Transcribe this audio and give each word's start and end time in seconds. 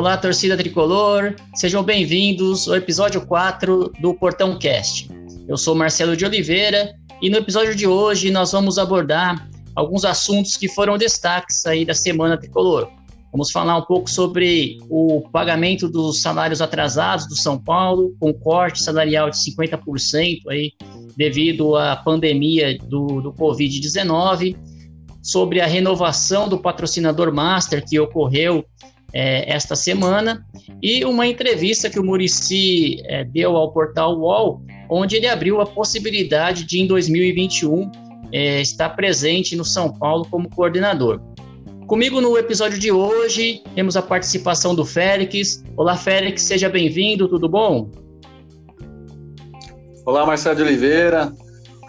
Olá, 0.00 0.16
torcida 0.16 0.56
tricolor, 0.56 1.36
sejam 1.54 1.82
bem-vindos 1.82 2.66
ao 2.66 2.74
episódio 2.74 3.20
4 3.26 3.92
do 4.00 4.14
Portão 4.14 4.58
Cast. 4.58 5.10
Eu 5.46 5.58
sou 5.58 5.74
Marcelo 5.74 6.16
de 6.16 6.24
Oliveira 6.24 6.94
e 7.20 7.28
no 7.28 7.36
episódio 7.36 7.74
de 7.74 7.86
hoje 7.86 8.30
nós 8.30 8.52
vamos 8.52 8.78
abordar 8.78 9.46
alguns 9.76 10.06
assuntos 10.06 10.56
que 10.56 10.68
foram 10.68 10.96
destaques 10.96 11.66
aí 11.66 11.84
da 11.84 11.92
semana 11.92 12.38
tricolor. 12.38 12.88
Vamos 13.30 13.50
falar 13.50 13.76
um 13.76 13.82
pouco 13.82 14.08
sobre 14.08 14.78
o 14.88 15.20
pagamento 15.30 15.86
dos 15.86 16.22
salários 16.22 16.62
atrasados 16.62 17.28
do 17.28 17.36
São 17.36 17.58
Paulo, 17.62 18.16
com 18.18 18.32
corte 18.32 18.82
salarial 18.82 19.28
de 19.28 19.36
50% 19.36 20.40
aí 20.48 20.72
devido 21.14 21.76
à 21.76 21.94
pandemia 21.94 22.78
do, 22.78 23.20
do 23.20 23.34
Covid-19, 23.34 24.56
sobre 25.22 25.60
a 25.60 25.66
renovação 25.66 26.48
do 26.48 26.56
patrocinador 26.56 27.30
master 27.30 27.84
que 27.86 28.00
ocorreu 28.00 28.64
é, 29.12 29.52
esta 29.52 29.74
semana 29.74 30.44
e 30.82 31.04
uma 31.04 31.26
entrevista 31.26 31.90
que 31.90 31.98
o 31.98 32.04
Murici 32.04 33.02
é, 33.04 33.24
deu 33.24 33.56
ao 33.56 33.72
portal 33.72 34.18
UOL, 34.18 34.62
onde 34.88 35.16
ele 35.16 35.26
abriu 35.26 35.60
a 35.60 35.66
possibilidade 35.66 36.64
de, 36.64 36.80
em 36.80 36.86
2021, 36.86 37.90
é, 38.32 38.60
estar 38.60 38.90
presente 38.90 39.56
no 39.56 39.64
São 39.64 39.92
Paulo 39.92 40.26
como 40.30 40.48
coordenador. 40.48 41.20
Comigo 41.86 42.20
no 42.20 42.38
episódio 42.38 42.78
de 42.78 42.92
hoje 42.92 43.62
temos 43.74 43.96
a 43.96 44.02
participação 44.02 44.74
do 44.74 44.84
Félix. 44.84 45.64
Olá, 45.76 45.96
Félix, 45.96 46.42
seja 46.42 46.68
bem-vindo, 46.68 47.28
tudo 47.28 47.48
bom? 47.48 47.90
Olá, 50.06 50.24
Marcelo 50.24 50.56
de 50.56 50.62
Oliveira. 50.62 51.32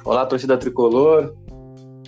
Olá, 0.04 0.26
torcida 0.26 0.58
tricolor. 0.58 1.36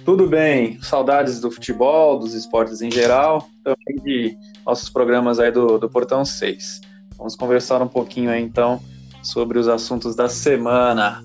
Tudo 0.03 0.27
bem, 0.27 0.81
saudades 0.81 1.39
do 1.39 1.49
futebol, 1.49 2.19
dos 2.19 2.33
esportes 2.33 2.81
em 2.81 2.91
geral, 2.91 3.47
também 3.63 4.03
de 4.03 4.37
nossos 4.65 4.89
programas 4.89 5.39
aí 5.39 5.51
do, 5.51 5.77
do 5.77 5.89
Portão 5.89 6.23
6. 6.23 6.81
Vamos 7.17 7.35
conversar 7.35 7.81
um 7.81 7.87
pouquinho 7.87 8.29
aí 8.29 8.41
então 8.41 8.81
sobre 9.21 9.57
os 9.57 9.67
assuntos 9.67 10.15
da 10.15 10.27
semana. 10.27 11.23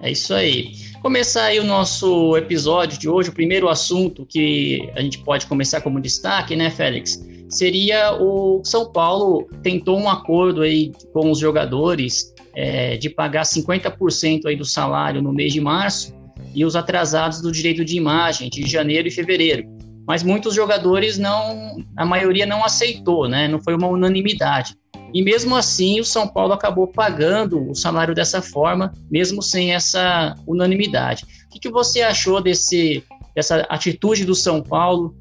É 0.00 0.10
isso 0.10 0.32
aí. 0.32 0.72
Começar 1.02 1.44
aí 1.44 1.60
o 1.60 1.64
nosso 1.64 2.36
episódio 2.36 2.98
de 2.98 3.08
hoje, 3.08 3.30
o 3.30 3.32
primeiro 3.32 3.68
assunto 3.68 4.26
que 4.26 4.90
a 4.96 5.00
gente 5.00 5.18
pode 5.18 5.46
começar 5.46 5.80
como 5.80 6.00
destaque, 6.00 6.56
né, 6.56 6.70
Félix? 6.70 7.24
Seria 7.48 8.12
o 8.20 8.62
São 8.64 8.92
Paulo 8.92 9.48
tentou 9.62 9.98
um 9.98 10.08
acordo 10.08 10.62
aí 10.62 10.92
com 11.12 11.30
os 11.30 11.38
jogadores 11.38 12.34
é, 12.54 12.96
de 12.96 13.08
pagar 13.08 13.42
50% 13.42 14.46
aí 14.46 14.56
do 14.56 14.64
salário 14.64 15.22
no 15.22 15.32
mês 15.32 15.52
de 15.52 15.60
março 15.60 16.14
e 16.54 16.64
os 16.64 16.74
atrasados 16.74 17.40
do 17.40 17.52
direito 17.52 17.84
de 17.84 17.96
imagem 17.96 18.50
de 18.50 18.66
janeiro 18.66 19.08
e 19.08 19.10
fevereiro. 19.10 19.77
Mas 20.08 20.22
muitos 20.22 20.54
jogadores 20.54 21.18
não, 21.18 21.76
a 21.94 22.06
maioria 22.06 22.46
não 22.46 22.64
aceitou, 22.64 23.28
né? 23.28 23.46
Não 23.46 23.60
foi 23.60 23.74
uma 23.74 23.88
unanimidade. 23.88 24.74
E 25.12 25.22
mesmo 25.22 25.54
assim, 25.54 26.00
o 26.00 26.04
São 26.04 26.26
Paulo 26.26 26.54
acabou 26.54 26.86
pagando 26.86 27.70
o 27.70 27.74
salário 27.74 28.14
dessa 28.14 28.40
forma, 28.40 28.90
mesmo 29.10 29.42
sem 29.42 29.74
essa 29.74 30.34
unanimidade. 30.46 31.26
O 31.44 31.50
que, 31.50 31.60
que 31.60 31.70
você 31.70 32.00
achou 32.00 32.40
desse, 32.40 33.04
dessa 33.34 33.66
atitude 33.68 34.24
do 34.24 34.34
São 34.34 34.62
Paulo 34.62 35.14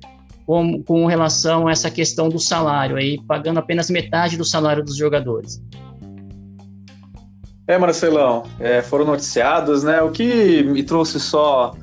com, 0.46 0.82
com 0.82 1.06
relação 1.06 1.68
a 1.68 1.72
essa 1.74 1.92
questão 1.92 2.30
do 2.30 2.40
salário, 2.40 2.96
aí, 2.96 3.22
pagando 3.28 3.60
apenas 3.60 3.90
metade 3.90 4.38
do 4.38 4.46
salário 4.46 4.86
dos 4.86 4.96
jogadores? 4.96 5.62
É, 7.68 7.78
Marcelão, 7.78 8.44
é, 8.58 8.82
foram 8.82 9.04
noticiados, 9.04 9.84
né? 9.84 10.02
O 10.02 10.12
que 10.12 10.64
me 10.64 10.82
trouxe 10.82 11.20
só 11.20 11.74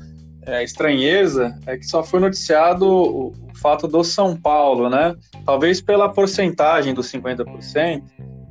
é, 0.46 0.62
estranheza 0.62 1.58
é 1.66 1.76
que 1.76 1.86
só 1.86 2.02
foi 2.02 2.20
noticiado 2.20 2.86
o, 2.86 3.28
o, 3.28 3.34
fato 3.54 3.88
do 3.88 4.04
São 4.04 4.36
Paulo, 4.36 4.90
né? 4.90 5.14
Talvez 5.44 5.80
pela 5.80 6.08
porcentagem 6.08 6.92
dos 6.92 7.10
50%, 7.10 8.02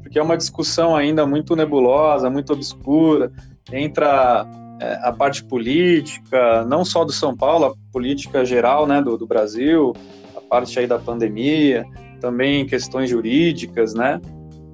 porque 0.01 0.17
é 0.17 0.23
uma 0.23 0.37
discussão 0.37 0.95
ainda 0.95 1.25
muito 1.25 1.55
nebulosa, 1.55 2.29
muito 2.29 2.53
obscura, 2.53 3.31
entra 3.71 4.47
é, 4.81 4.99
a 5.03 5.11
parte 5.11 5.43
política, 5.43 6.65
não 6.65 6.83
só 6.83 7.03
do 7.03 7.11
São 7.11 7.35
Paulo, 7.35 7.65
a 7.65 7.73
política 7.91 8.43
geral, 8.43 8.87
né, 8.87 9.01
do, 9.01 9.17
do 9.17 9.27
Brasil, 9.27 9.93
a 10.35 10.41
parte 10.41 10.79
aí 10.79 10.87
da 10.87 10.97
pandemia, 10.97 11.85
também 12.19 12.65
questões 12.65 13.09
jurídicas, 13.09 13.93
né? 13.93 14.19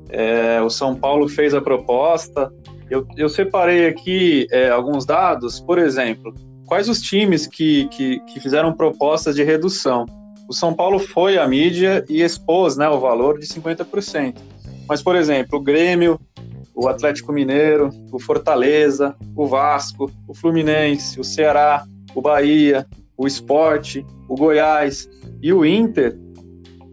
É, 0.09 0.62
o 0.62 0.69
São 0.69 0.96
Paulo 0.96 1.28
fez 1.28 1.53
a 1.53 1.62
proposta. 1.62 2.52
Eu, 2.90 3.06
eu 3.16 3.29
separei 3.29 3.88
aqui 3.88 4.47
é, 4.52 4.69
alguns 4.69 5.06
dados, 5.06 5.59
por 5.59 5.78
exemplo, 5.78 6.34
quais 6.69 6.88
os 6.88 7.02
times 7.02 7.47
que, 7.47 7.88
que, 7.88 8.19
que, 8.19 8.40
fizeram 8.40 8.72
propostas 8.72 9.35
de 9.35 9.44
redução. 9.44 10.06
O 10.47 10.53
São 10.53 10.72
Paulo 10.72 11.00
foi 11.00 11.40
à 11.40 11.47
mídia 11.47 12.06
e 12.07 12.22
expôs 12.22 12.78
né, 12.78 12.88
o 12.88 13.00
valor 13.00 13.40
de 13.40 13.47
50%. 13.47 14.35
Mas, 14.88 15.02
por 15.02 15.16
exemplo, 15.16 15.58
o 15.58 15.62
Grêmio, 15.62 16.19
o 16.75 16.88
Atlético 16.88 17.34
Mineiro, 17.34 17.90
o 18.12 18.19
Fortaleza, 18.19 19.16
o 19.35 19.47
Vasco, 19.47 20.12
o 20.28 20.34
Fluminense, 20.35 21.19
o 21.19 21.24
Ceará, 21.24 21.85
o 22.13 22.22
Bahia, 22.22 22.85
o 23.18 23.25
Esporte, 23.25 24.06
o 24.28 24.35
Goiás 24.35 25.09
e 25.41 25.52
o 25.52 25.66
Inter 25.66 26.16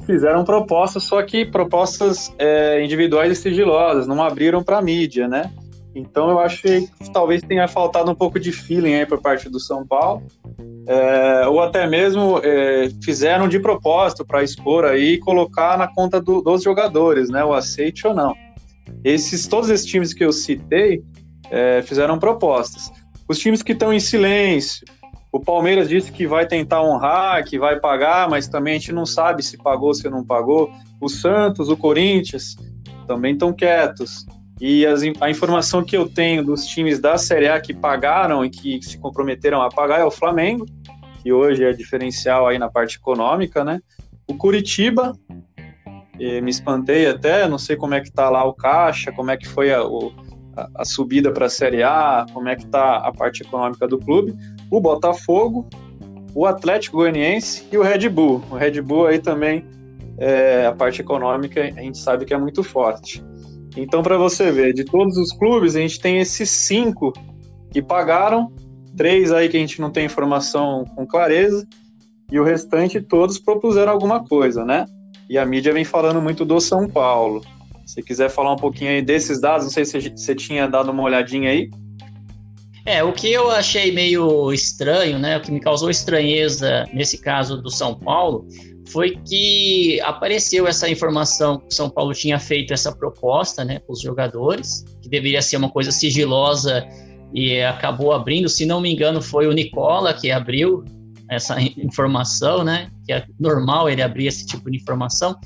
fizeram 0.06 0.42
propostas, 0.44 1.02
só 1.02 1.22
que 1.22 1.44
propostas 1.44 2.32
é, 2.38 2.82
individuais 2.82 3.32
e 3.32 3.42
sigilosas, 3.42 4.06
não 4.06 4.22
abriram 4.22 4.62
para 4.62 4.78
a 4.78 4.82
mídia, 4.82 5.28
né? 5.28 5.50
Então 5.96 6.28
eu 6.28 6.38
achei 6.38 6.82
que 6.82 7.10
talvez 7.10 7.40
tenha 7.40 7.66
faltado 7.66 8.10
um 8.10 8.14
pouco 8.14 8.38
de 8.38 8.52
feeling 8.52 8.94
aí 8.94 9.06
por 9.06 9.18
parte 9.18 9.48
do 9.48 9.58
São 9.58 9.86
Paulo, 9.86 10.22
é, 10.86 11.48
ou 11.48 11.60
até 11.62 11.86
mesmo 11.86 12.38
é, 12.44 12.90
fizeram 13.02 13.48
de 13.48 13.58
propósito 13.58 14.22
para 14.22 14.42
expor 14.42 14.84
aí 14.84 15.14
e 15.14 15.18
colocar 15.18 15.78
na 15.78 15.88
conta 15.88 16.20
do, 16.20 16.42
dos 16.42 16.62
jogadores, 16.62 17.30
né? 17.30 17.42
O 17.42 17.54
aceite 17.54 18.06
ou 18.06 18.14
não. 18.14 18.34
Esses 19.02 19.46
todos 19.48 19.70
esses 19.70 19.86
times 19.86 20.12
que 20.12 20.22
eu 20.22 20.32
citei 20.32 21.02
é, 21.50 21.80
fizeram 21.80 22.18
propostas. 22.18 22.92
Os 23.26 23.38
times 23.38 23.62
que 23.62 23.72
estão 23.72 23.90
em 23.90 23.98
silêncio, 23.98 24.86
o 25.32 25.40
Palmeiras 25.40 25.88
disse 25.88 26.12
que 26.12 26.26
vai 26.26 26.46
tentar 26.46 26.82
honrar, 26.82 27.42
que 27.44 27.58
vai 27.58 27.80
pagar, 27.80 28.28
mas 28.28 28.46
também 28.46 28.76
a 28.76 28.78
gente 28.78 28.92
não 28.92 29.06
sabe 29.06 29.42
se 29.42 29.56
pagou, 29.56 29.94
se 29.94 30.08
não 30.10 30.22
pagou. 30.22 30.70
O 31.00 31.08
Santos, 31.08 31.70
o 31.70 31.76
Corinthians 31.76 32.54
também 33.06 33.32
estão 33.32 33.50
quietos. 33.50 34.26
E 34.60 34.86
as, 34.86 35.02
a 35.20 35.30
informação 35.30 35.84
que 35.84 35.96
eu 35.96 36.08
tenho 36.08 36.44
dos 36.44 36.66
times 36.66 36.98
da 36.98 37.18
Série 37.18 37.48
A 37.48 37.60
que 37.60 37.74
pagaram 37.74 38.44
e 38.44 38.50
que 38.50 38.80
se 38.82 38.98
comprometeram 38.98 39.60
a 39.62 39.68
pagar 39.68 40.00
é 40.00 40.04
o 40.04 40.10
Flamengo, 40.10 40.66
que 41.22 41.32
hoje 41.32 41.64
é 41.64 41.72
diferencial 41.72 42.46
aí 42.46 42.58
na 42.58 42.70
parte 42.70 42.96
econômica, 42.96 43.64
né? 43.64 43.80
O 44.26 44.34
Curitiba, 44.34 45.12
me 46.18 46.50
espantei 46.50 47.06
até, 47.06 47.46
não 47.46 47.58
sei 47.58 47.76
como 47.76 47.94
é 47.94 48.00
que 48.00 48.10
tá 48.10 48.30
lá 48.30 48.44
o 48.44 48.54
caixa, 48.54 49.12
como 49.12 49.30
é 49.30 49.36
que 49.36 49.46
foi 49.46 49.72
a, 49.72 49.84
o, 49.84 50.12
a, 50.56 50.70
a 50.76 50.84
subida 50.84 51.30
para 51.30 51.46
a 51.46 51.50
Série 51.50 51.82
A, 51.82 52.24
como 52.32 52.48
é 52.48 52.56
que 52.56 52.66
tá 52.66 52.96
a 52.96 53.12
parte 53.12 53.42
econômica 53.42 53.86
do 53.86 53.98
clube 53.98 54.34
o 54.70 54.80
Botafogo, 54.80 55.68
o 56.34 56.46
Atlético 56.46 56.98
Goianiense 56.98 57.66
e 57.70 57.78
o 57.78 57.82
Red 57.82 58.08
Bull. 58.08 58.42
O 58.50 58.54
Red 58.54 58.80
Bull 58.82 59.06
aí 59.06 59.18
também, 59.18 59.64
é, 60.18 60.66
a 60.66 60.72
parte 60.72 61.00
econômica, 61.00 61.62
a 61.62 61.80
gente 61.80 61.98
sabe 61.98 62.24
que 62.24 62.34
é 62.34 62.38
muito 62.38 62.62
forte. 62.62 63.24
Então, 63.76 64.02
para 64.02 64.16
você 64.16 64.50
ver, 64.50 64.72
de 64.72 64.84
todos 64.84 65.16
os 65.18 65.30
clubes, 65.32 65.76
a 65.76 65.80
gente 65.80 66.00
tem 66.00 66.18
esses 66.18 66.48
cinco 66.48 67.12
que 67.70 67.82
pagaram, 67.82 68.50
três 68.96 69.30
aí 69.30 69.48
que 69.48 69.56
a 69.56 69.60
gente 69.60 69.80
não 69.80 69.90
tem 69.90 70.06
informação 70.06 70.84
com 70.94 71.06
clareza, 71.06 71.66
e 72.32 72.40
o 72.40 72.44
restante 72.44 73.00
todos 73.00 73.38
propuseram 73.38 73.92
alguma 73.92 74.24
coisa, 74.24 74.64
né? 74.64 74.86
E 75.28 75.36
a 75.38 75.44
mídia 75.44 75.72
vem 75.72 75.84
falando 75.84 76.20
muito 76.20 76.44
do 76.44 76.60
São 76.60 76.88
Paulo. 76.88 77.42
Se 77.84 78.02
quiser 78.02 78.30
falar 78.30 78.52
um 78.52 78.56
pouquinho 78.56 78.90
aí 78.90 79.02
desses 79.02 79.40
dados, 79.40 79.66
não 79.66 79.72
sei 79.72 79.84
se 79.84 80.10
você 80.10 80.34
tinha 80.34 80.66
dado 80.66 80.90
uma 80.90 81.02
olhadinha 81.02 81.50
aí. 81.50 81.70
É, 82.86 83.02
o 83.02 83.12
que 83.12 83.32
eu 83.32 83.50
achei 83.50 83.90
meio 83.90 84.52
estranho, 84.52 85.18
né? 85.18 85.36
O 85.36 85.40
que 85.40 85.50
me 85.50 85.58
causou 85.58 85.90
estranheza 85.90 86.86
nesse 86.94 87.18
caso 87.18 87.60
do 87.60 87.68
São 87.68 87.98
Paulo 87.98 88.46
foi 88.88 89.18
que 89.28 90.00
apareceu 90.02 90.68
essa 90.68 90.88
informação 90.88 91.58
que 91.58 91.66
o 91.66 91.74
São 91.74 91.90
Paulo 91.90 92.14
tinha 92.14 92.38
feito 92.38 92.72
essa 92.72 92.94
proposta, 92.94 93.64
né, 93.64 93.80
para 93.80 93.92
os 93.92 94.00
jogadores, 94.00 94.84
que 95.02 95.08
deveria 95.08 95.42
ser 95.42 95.56
uma 95.56 95.68
coisa 95.68 95.90
sigilosa 95.90 96.86
e 97.34 97.60
acabou 97.60 98.12
abrindo. 98.12 98.48
Se 98.48 98.64
não 98.64 98.80
me 98.80 98.92
engano, 98.92 99.20
foi 99.20 99.48
o 99.48 99.52
Nicola 99.52 100.14
que 100.14 100.30
abriu 100.30 100.84
essa 101.28 101.60
informação, 101.60 102.62
né? 102.62 102.88
Que 103.04 103.14
é 103.14 103.26
normal 103.40 103.90
ele 103.90 104.00
abrir 104.00 104.28
esse 104.28 104.46
tipo 104.46 104.70
de 104.70 104.76
informação. 104.76 105.36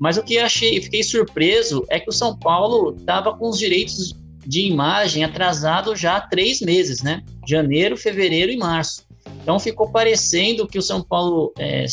Mas 0.00 0.16
o 0.16 0.22
que 0.24 0.34
eu 0.34 0.44
achei, 0.44 0.82
fiquei 0.82 1.04
surpreso 1.04 1.86
é 1.88 2.00
que 2.00 2.10
o 2.10 2.12
São 2.12 2.36
Paulo 2.36 2.96
estava 2.98 3.32
com 3.36 3.48
os 3.48 3.56
direitos 3.56 4.16
de 4.48 4.62
imagem 4.62 5.22
atrasado 5.22 5.94
já 5.94 6.16
há 6.16 6.20
três 6.22 6.62
meses, 6.62 7.02
né? 7.02 7.22
Janeiro, 7.46 7.98
fevereiro 7.98 8.50
e 8.50 8.56
março. 8.56 9.06
Então 9.42 9.60
ficou 9.60 9.92
parecendo 9.92 10.66
que 10.66 10.78
o 10.78 10.82
São 10.82 11.02
Paulo 11.02 11.52
é, 11.58 11.84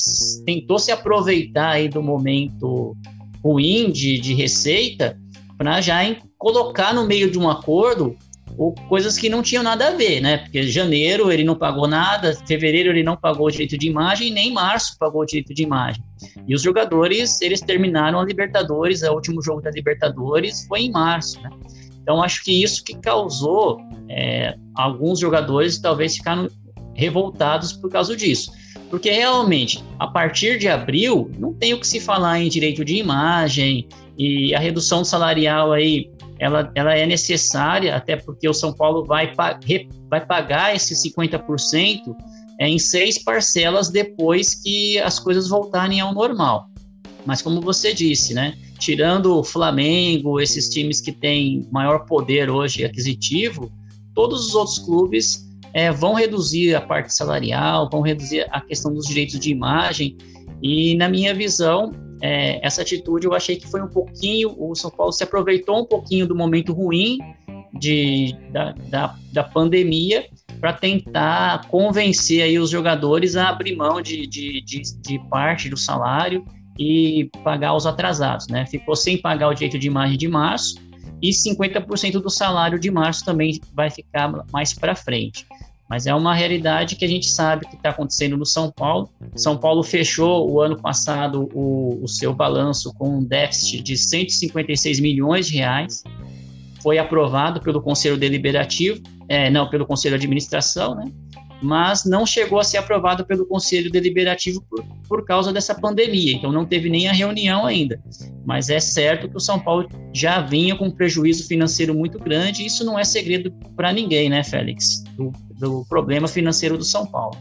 tentou 0.46 0.80
se 0.80 0.90
aproveitar 0.90 1.72
aí 1.72 1.90
do 1.90 2.02
momento 2.02 2.96
ruim 3.44 3.92
de, 3.92 4.18
de 4.18 4.34
receita 4.34 5.19
para 5.57 5.81
já 5.81 6.02
em, 6.06 6.18
colocar 6.38 6.94
no 6.94 7.06
meio 7.06 7.30
de 7.30 7.38
um 7.38 7.50
acordo 7.50 8.16
ou 8.58 8.74
coisas 8.88 9.18
que 9.18 9.28
não 9.28 9.42
tinham 9.42 9.62
nada 9.62 9.90
a 9.90 9.92
ver, 9.92 10.22
né? 10.22 10.38
Porque 10.38 10.63
janeiro 10.63 11.30
ele 11.30 11.44
não 11.44 11.56
pagou 11.56 11.90
nada, 11.90 12.34
fevereiro 12.48 12.90
ele 12.90 13.04
não 13.04 13.18
pagou 13.18 13.48
o 13.48 13.51
direito 13.51 13.78
de 13.78 13.88
imagem, 13.88 14.31
nem 14.31 14.54
março 14.54 14.98
pagou 14.98 15.24
o 15.24 15.25
direito 15.25 15.54
de 15.54 15.63
imagem. 15.63 16.01
E 16.48 16.56
os 16.56 16.62
jogadores, 16.62 17.42
eles 17.42 17.60
terminaram 17.60 18.18
a 18.18 18.24
Libertadores, 18.24 19.04
o 19.04 19.12
último 19.12 19.42
jogo 19.42 19.62
da 19.62 19.72
Libertadores 19.72 20.66
foi 20.68 20.84
em 20.84 20.92
março, 20.92 21.42
né? 21.42 21.50
Então 22.06 22.22
acho 22.22 22.44
que 22.44 22.63
isso 22.63 22.84
que 22.84 22.96
causou 22.96 23.81
é, 24.07 24.54
alguns 24.75 25.19
jogadores 25.19 25.80
talvez 25.80 26.16
ficaram 26.16 26.48
revoltados 26.94 27.74
por 27.74 27.90
causa 27.90 28.16
disso. 28.16 28.52
Porque 28.92 29.10
realmente, 29.10 29.84
a 29.98 30.06
partir 30.06 30.60
de 30.60 30.68
abril, 30.68 31.31
não 31.40 31.52
tem 31.52 31.74
o 31.74 31.80
que 31.80 31.88
se 31.88 32.00
falar 32.00 32.40
em 32.40 32.48
direito 32.48 32.86
de 32.86 32.98
imagem 32.98 33.88
e 34.16 34.54
a 34.54 34.60
redução 34.60 35.04
salarial 35.04 35.72
aí 35.72 36.12
ela, 36.38 36.72
ela 36.75 36.94
é 36.94 37.07
necessária, 37.07 37.96
até 37.96 38.16
porque 38.16 38.48
o 38.48 38.54
São 38.54 38.72
Paulo 38.72 39.04
vai, 39.04 39.34
vai 40.08 40.24
pagar 40.24 40.75
esses 40.75 41.01
50% 41.01 42.16
é, 42.60 42.69
em 42.69 42.78
seis 42.78 43.18
parcelas 43.18 43.90
depois 43.90 44.54
que 44.54 45.00
as 45.00 45.19
coisas 45.19 45.50
voltarem 45.50 46.00
ao 46.00 46.13
normal. 46.13 46.69
Mas 47.25 47.42
como 47.42 47.62
você 47.62 47.94
disse, 47.94 48.33
né? 48.33 48.56
Tirando 48.80 49.38
o 49.38 49.44
Flamengo, 49.44 50.39
esses 50.39 50.69
times 50.69 51.01
que 51.01 51.12
têm 51.12 51.68
maior 51.72 52.06
poder 52.06 52.50
hoje 52.50 52.86
aquisitivo, 52.86 53.72
todos 54.13 54.48
os 54.48 54.56
outros 54.56 54.80
clubes 54.80 55.45
é, 55.74 55.92
vão 55.92 56.13
reduzir 56.13 56.75
a 56.75 56.81
parte 56.81 57.13
salarial, 57.13 57.89
vão 57.92 58.01
reduzir 58.01 58.48
a 58.51 58.62
questão 58.62 58.94
dos 58.94 59.06
direitos 59.06 59.39
de 59.39 59.51
imagem. 59.51 60.18
E 60.62 60.95
na 60.95 61.10
minha 61.10 61.33
visão, 61.33 61.92
é, 62.22 62.66
essa 62.66 62.81
atitude 62.81 63.25
eu 63.25 63.33
achei 63.33 63.56
que 63.56 63.68
foi 63.68 63.81
um 63.81 63.89
pouquinho, 63.89 64.56
o 64.57 64.74
São 64.75 64.89
Paulo 64.89 65.12
se 65.12 65.24
aproveitou 65.24 65.81
um 65.81 65.86
pouquinho 65.86 66.27
do 66.27 66.36
momento 66.36 66.74
ruim 66.74 67.18
de, 67.77 68.36
da, 68.51 68.72
da, 68.89 69.16
da 69.33 69.44
pandemia 69.44 70.25
para 70.60 70.74
tentar 70.74 71.68
convencer 71.68 72.42
aí 72.42 72.57
os 72.57 72.69
jogadores 72.69 73.36
a 73.36 73.50
abrir 73.50 73.75
mão 73.75 74.01
de, 74.01 74.25
de, 74.25 74.62
de, 74.62 74.81
de, 75.01 75.19
parte 75.30 75.69
do 75.69 75.77
salário 75.77 76.45
e 76.77 77.30
pagar 77.44 77.75
os 77.75 77.86
atrasados, 77.86 78.48
né? 78.48 78.66
Ficou 78.66 78.95
sem 78.95 79.18
pagar 79.18 79.50
o 79.50 79.54
direito 79.54 79.80
de 79.80 79.88
imagem 79.88 80.18
de 80.18 80.27
março 80.27 80.75
e 81.22 81.30
50% 81.30 82.22
do 82.22 82.30
salário 82.30 82.80
de 82.80 82.92
março 82.92 83.24
também 83.24 83.60
vai 83.74 83.89
ficar 83.89 84.31
mais 84.51 84.74
para 84.74 84.95
frente. 84.95 85.45
Mas 85.89 86.07
é 86.07 86.16
uma 86.16 86.33
realidade 86.33 86.95
que 86.95 87.06
a 87.06 87.07
gente 87.07 87.30
sabe 87.30 87.68
que 87.68 87.75
está 87.75 87.89
acontecendo 87.89 88.36
no 88.36 88.45
São 88.45 88.72
Paulo. 88.72 89.10
São 89.36 89.56
Paulo 89.56 89.83
fechou 89.83 90.51
o 90.51 90.60
ano 90.60 90.81
passado 90.81 91.48
o, 91.54 92.04
o 92.04 92.07
seu 92.07 92.33
balanço 92.33 92.92
com 92.95 93.19
um 93.19 93.24
déficit 93.24 93.83
de 93.83 93.95
156 93.95 95.00
milhões 95.00 95.48
de 95.48 95.57
reais. 95.57 96.04
Foi 96.81 96.98
aprovado 96.98 97.62
pelo 97.62 97.81
Conselho 97.81 98.18
Deliberativo, 98.18 99.01
é, 99.30 99.50
não, 99.50 99.69
pelo 99.69 99.86
Conselho 99.86 100.18
de 100.18 100.25
Administração, 100.25 100.95
né? 100.95 101.06
Mas 101.62 102.06
não 102.06 102.25
chegou 102.25 102.60
a 102.60 102.63
ser 102.63 102.78
aprovado 102.78 103.25
pelo 103.25 103.46
Conselho 103.46 103.92
Deliberativo 103.92 104.62
por, 104.69 104.84
por 105.07 105.25
causa 105.25 105.52
dessa 105.52 105.74
pandemia, 105.74 106.34
então 106.34 106.52
não 106.52 106.66
teve 106.66 106.90
nem 106.90 107.07
a 107.07 107.13
reunião 107.13 107.66
ainda. 107.66 108.00
Mas 108.46 108.69
é 108.69 108.80
certo 108.80 109.30
que 109.30 109.38
o 109.38 109.40
São 109.40 109.60
Paulo 109.60 109.88
já 110.13 110.42
vinha 110.42 110.75
com 110.75 110.86
um 110.86 110.92
prejuízo 110.92 111.48
financeiro 111.48 111.94
muito 111.94 112.19
grande, 112.19 112.63
e 112.63 112.66
isso 112.68 112.84
não 112.86 113.00
é 113.00 113.04
segredo 113.04 113.52
para 113.75 113.92
ninguém, 113.92 114.30
né, 114.30 114.44
Félix? 114.44 115.04
Do, 115.16 115.31
do, 115.60 115.86
problema 115.88 116.28
financeiro 116.28 116.78
do 116.78 116.84
São 116.84 117.06
Paulo. 117.06 117.38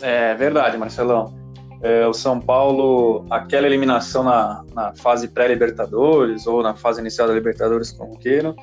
É 0.00 0.34
verdade, 0.34 0.76
Marcelão. 0.76 1.36
É, 1.82 2.06
o 2.06 2.12
São 2.12 2.40
Paulo, 2.40 3.24
aquela 3.30 3.66
eliminação 3.66 4.24
na, 4.24 4.64
na 4.74 4.94
fase 4.94 5.28
pré-Libertadores 5.28 6.46
ou 6.46 6.62
na 6.62 6.74
fase 6.74 7.00
inicial 7.00 7.28
da 7.28 7.34
Libertadores, 7.34 7.92
como 7.92 8.18
queiram, 8.18 8.54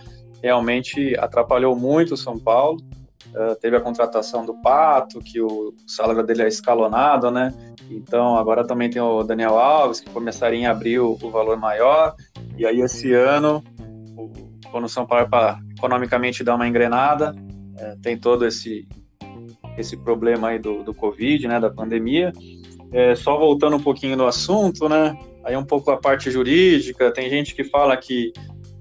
realmente 0.43 1.17
atrapalhou 1.17 1.75
muito 1.75 2.13
o 2.13 2.17
São 2.17 2.37
Paulo. 2.37 2.79
Uh, 3.33 3.55
teve 3.59 3.75
a 3.75 3.81
contratação 3.81 4.45
do 4.45 4.53
Pato, 4.61 5.19
que 5.19 5.41
o 5.41 5.73
salário 5.85 6.23
dele 6.23 6.43
é 6.43 6.47
escalonado, 6.47 7.29
né? 7.31 7.53
Então 7.89 8.37
agora 8.37 8.65
também 8.65 8.89
tem 8.89 9.01
o 9.01 9.23
Daniel 9.23 9.57
Alves, 9.57 9.99
que 9.99 10.09
começaria 10.09 10.59
em 10.59 10.67
abril 10.67 11.17
o 11.21 11.29
valor 11.29 11.57
maior. 11.57 12.15
E 12.57 12.65
aí 12.65 12.81
esse 12.81 13.13
ano, 13.13 13.63
quando 14.71 14.85
o 14.85 14.89
São 14.89 15.05
Paulo 15.05 15.29
para 15.29 15.59
economicamente 15.77 16.43
dar 16.43 16.55
uma 16.55 16.67
engrenada, 16.67 17.35
é, 17.77 17.95
tem 18.01 18.17
todo 18.17 18.45
esse 18.45 18.87
esse 19.77 19.97
problema 19.97 20.49
aí 20.49 20.59
do, 20.59 20.83
do 20.83 20.93
Covid, 20.93 21.47
né, 21.47 21.59
da 21.59 21.69
pandemia. 21.69 22.31
É, 22.93 23.13
só 23.13 23.37
voltando 23.37 23.75
um 23.75 23.81
pouquinho 23.81 24.15
no 24.15 24.25
assunto, 24.25 24.87
né? 24.87 25.17
Aí 25.43 25.55
um 25.57 25.65
pouco 25.65 25.91
a 25.91 25.97
parte 25.97 26.31
jurídica, 26.31 27.11
tem 27.11 27.29
gente 27.29 27.53
que 27.53 27.65
fala 27.65 27.97
que 27.97 28.31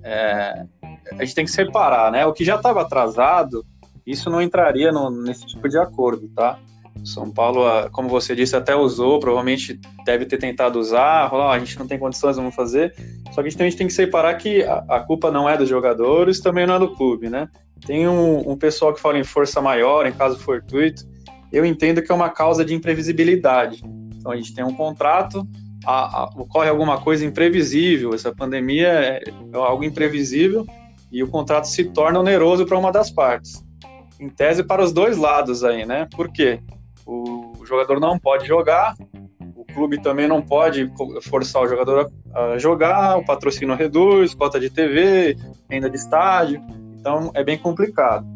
é, 0.05 0.64
a 1.12 1.25
gente 1.25 1.35
tem 1.35 1.44
que 1.44 1.50
separar, 1.50 2.12
né? 2.12 2.25
O 2.25 2.32
que 2.32 2.44
já 2.44 2.56
estava 2.56 2.82
atrasado 2.82 3.67
isso 4.06 4.29
não 4.29 4.43
entraria 4.43 4.93
no, 4.93 5.11
nesse 5.11 5.46
tipo 5.46 5.69
de 5.69 5.79
acordo, 5.79 6.29
tá? 6.29 6.58
São 7.03 7.31
Paulo, 7.31 7.67
ah, 7.67 7.89
como 7.91 8.08
você 8.08 8.34
disse, 8.34 8.55
até 8.55 8.75
usou, 8.77 9.19
provavelmente 9.19 9.81
deve 10.05 10.27
ter 10.27 10.39
tentado 10.39 10.79
usar, 10.79 11.32
oh, 11.32 11.49
a 11.49 11.58
gente 11.58 11.79
não 11.79 11.87
tem 11.87 11.99
condições, 11.99 12.37
vamos 12.37 12.55
fazer. 12.55 12.94
Só 13.32 13.43
que 13.43 13.49
a 13.49 13.51
gente 13.51 13.77
tem 13.77 13.87
que 13.87 13.93
separar 13.93 14.34
que 14.34 14.63
a, 14.63 14.84
a, 14.89 15.01
culpa 15.01 15.31
não 15.31 15.49
é 15.49 15.56
dos 15.56 15.69
jogadores, 15.69 16.41
também 16.41 16.67
não 16.67 16.77
é 16.77 16.79
do 16.79 16.94
clube, 16.94 17.29
né? 17.29 17.49
Tem 17.87 18.06
um, 18.08 18.51
um 18.51 18.56
pessoal 18.56 18.94
que 18.94 19.01
fala 19.01 19.19
em 19.19 19.25
força 19.25 19.61
maior, 19.61 20.06
em 20.06 20.13
caso 20.13 20.39
fortuito. 20.39 21.05
Eu 21.53 21.65
entendo 21.67 22.01
que 22.01 22.11
é 22.11 22.15
uma 22.15 22.31
causa 22.31 22.65
de 22.65 22.75
imprevisibilidade. 22.75 23.82
Então 24.17 24.32
a 24.32 24.37
gente 24.37 24.55
tem 24.55 24.65
um 24.65 24.75
contrato, 24.75 25.46
a, 25.84 26.23
a, 26.23 26.25
ocorre 26.37 26.69
alguma 26.69 26.99
coisa 27.01 27.25
imprevisível, 27.25 28.15
essa 28.15 28.34
pandemia 28.34 28.89
é, 28.89 29.23
é 29.53 29.56
algo 29.56 29.84
imprevisível 29.84 30.65
e 31.13 31.23
o 31.23 31.29
contrato 31.29 31.67
se 31.67 31.84
torna 31.84 32.19
oneroso 32.19 32.65
para 32.65 32.79
uma 32.79 32.91
das 32.91 33.11
partes 33.11 33.63
em 34.24 34.28
tese, 34.28 34.62
para 34.62 34.82
os 34.82 34.93
dois 34.93 35.16
lados 35.16 35.62
aí, 35.62 35.84
né? 35.84 36.08
Por 36.14 36.32
quê? 36.32 36.60
O 37.06 37.64
jogador 37.64 38.00
não 38.00 38.19
pode 38.19 38.46
jogar, 38.46 38.94
o 39.54 39.64
clube 39.64 40.00
também 40.00 40.26
não 40.26 40.40
pode 40.40 40.90
forçar 41.22 41.62
o 41.62 41.69
jogador 41.69 42.10
a 42.34 42.58
jogar, 42.58 43.19
o 43.19 43.24
patrocínio 43.24 43.74
reduz, 43.74 44.34
cota 44.34 44.58
de 44.58 44.70
TV, 44.70 45.36
renda 45.69 45.90
de 45.90 45.96
estádio, 45.96 46.62
então 46.98 47.31
é 47.34 47.44
bem 47.44 47.58
complicado. 47.58 48.26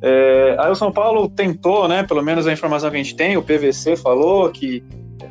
É, 0.00 0.56
aí 0.58 0.70
o 0.70 0.74
São 0.74 0.92
Paulo 0.92 1.28
tentou, 1.28 1.88
né? 1.88 2.02
Pelo 2.02 2.22
menos 2.22 2.46
a 2.46 2.52
informação 2.52 2.90
que 2.90 2.96
a 2.96 3.02
gente 3.02 3.16
tem, 3.16 3.36
o 3.36 3.42
PVC 3.42 3.96
falou 3.96 4.50
que 4.50 4.84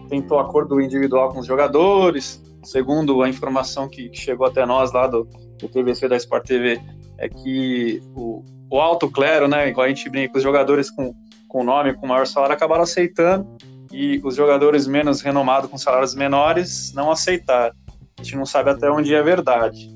tentou 0.10 0.40
acordo 0.40 0.82
individual 0.82 1.30
com 1.30 1.40
os 1.40 1.46
jogadores. 1.46 2.42
Segundo 2.64 3.22
a 3.22 3.30
informação 3.30 3.90
que, 3.90 4.10
chegou 4.14 4.48
até 4.48 4.66
nós 4.66 4.92
lá 4.92 5.06
do, 5.06 5.28
do 5.60 5.70
PVC 5.70 6.08
da 6.08 6.16
Sport 6.16 6.46
TV, 6.46 6.82
é 7.18 7.28
que 7.28 8.02
o, 8.16 8.44
o 8.74 8.82
alto 8.82 9.08
clero, 9.08 9.48
né, 9.48 9.70
igual 9.70 9.86
a 9.86 9.88
gente 9.88 10.10
brinca, 10.10 10.36
os 10.36 10.42
jogadores 10.42 10.90
com, 10.90 11.14
com 11.48 11.64
nome, 11.64 11.94
com 11.94 12.08
maior 12.08 12.26
salário, 12.26 12.56
acabaram 12.56 12.82
aceitando 12.82 13.48
e 13.92 14.20
os 14.24 14.36
jogadores 14.36 14.88
menos 14.88 15.22
renomados, 15.22 15.70
com 15.70 15.78
salários 15.78 16.16
menores, 16.16 16.92
não 16.92 17.12
aceitaram. 17.12 17.76
A 18.20 18.24
gente 18.24 18.36
não 18.36 18.48
sabe 18.48 18.72
até 18.72 18.90
onde 18.90 19.14
é 19.14 19.22
verdade, 19.22 19.96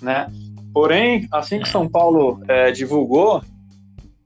né? 0.00 0.30
Porém, 0.72 1.26
assim 1.32 1.58
que 1.58 1.68
São 1.68 1.88
Paulo 1.88 2.40
é, 2.46 2.70
divulgou, 2.70 3.42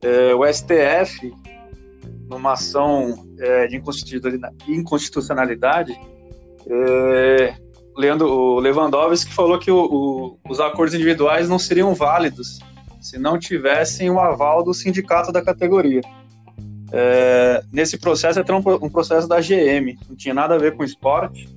é, 0.03 0.35
o 0.35 0.45
STF, 0.45 1.33
numa 2.29 2.53
ação 2.53 3.27
é, 3.39 3.69
de 3.69 3.83
inconstitucionalidade, 4.69 5.99
é, 6.69 7.55
Leandro, 7.97 8.29
o 8.29 8.61
Lewandowski 8.61 9.33
falou 9.33 9.59
que 9.59 9.71
o, 9.71 9.83
o, 9.83 10.39
os 10.47 10.61
acordos 10.61 10.95
individuais 10.95 11.49
não 11.49 11.59
seriam 11.59 11.95
válidos 11.95 12.61
se 13.03 13.19
não 13.19 13.39
tivessem 13.39 14.09
o 14.09 14.21
aval 14.21 14.63
do 14.63 14.73
sindicato 14.73 15.33
da 15.33 15.43
categoria. 15.43 16.01
É, 16.93 17.63
nesse 17.73 17.99
processo 17.99 18.39
é 18.39 18.53
um, 18.53 18.87
um 18.87 18.89
processo 18.89 19.27
da 19.27 19.41
GM, 19.41 19.99
não 20.09 20.15
tinha 20.15 20.33
nada 20.33 20.55
a 20.55 20.59
ver 20.59 20.77
com 20.77 20.85
esporte, 20.85 21.49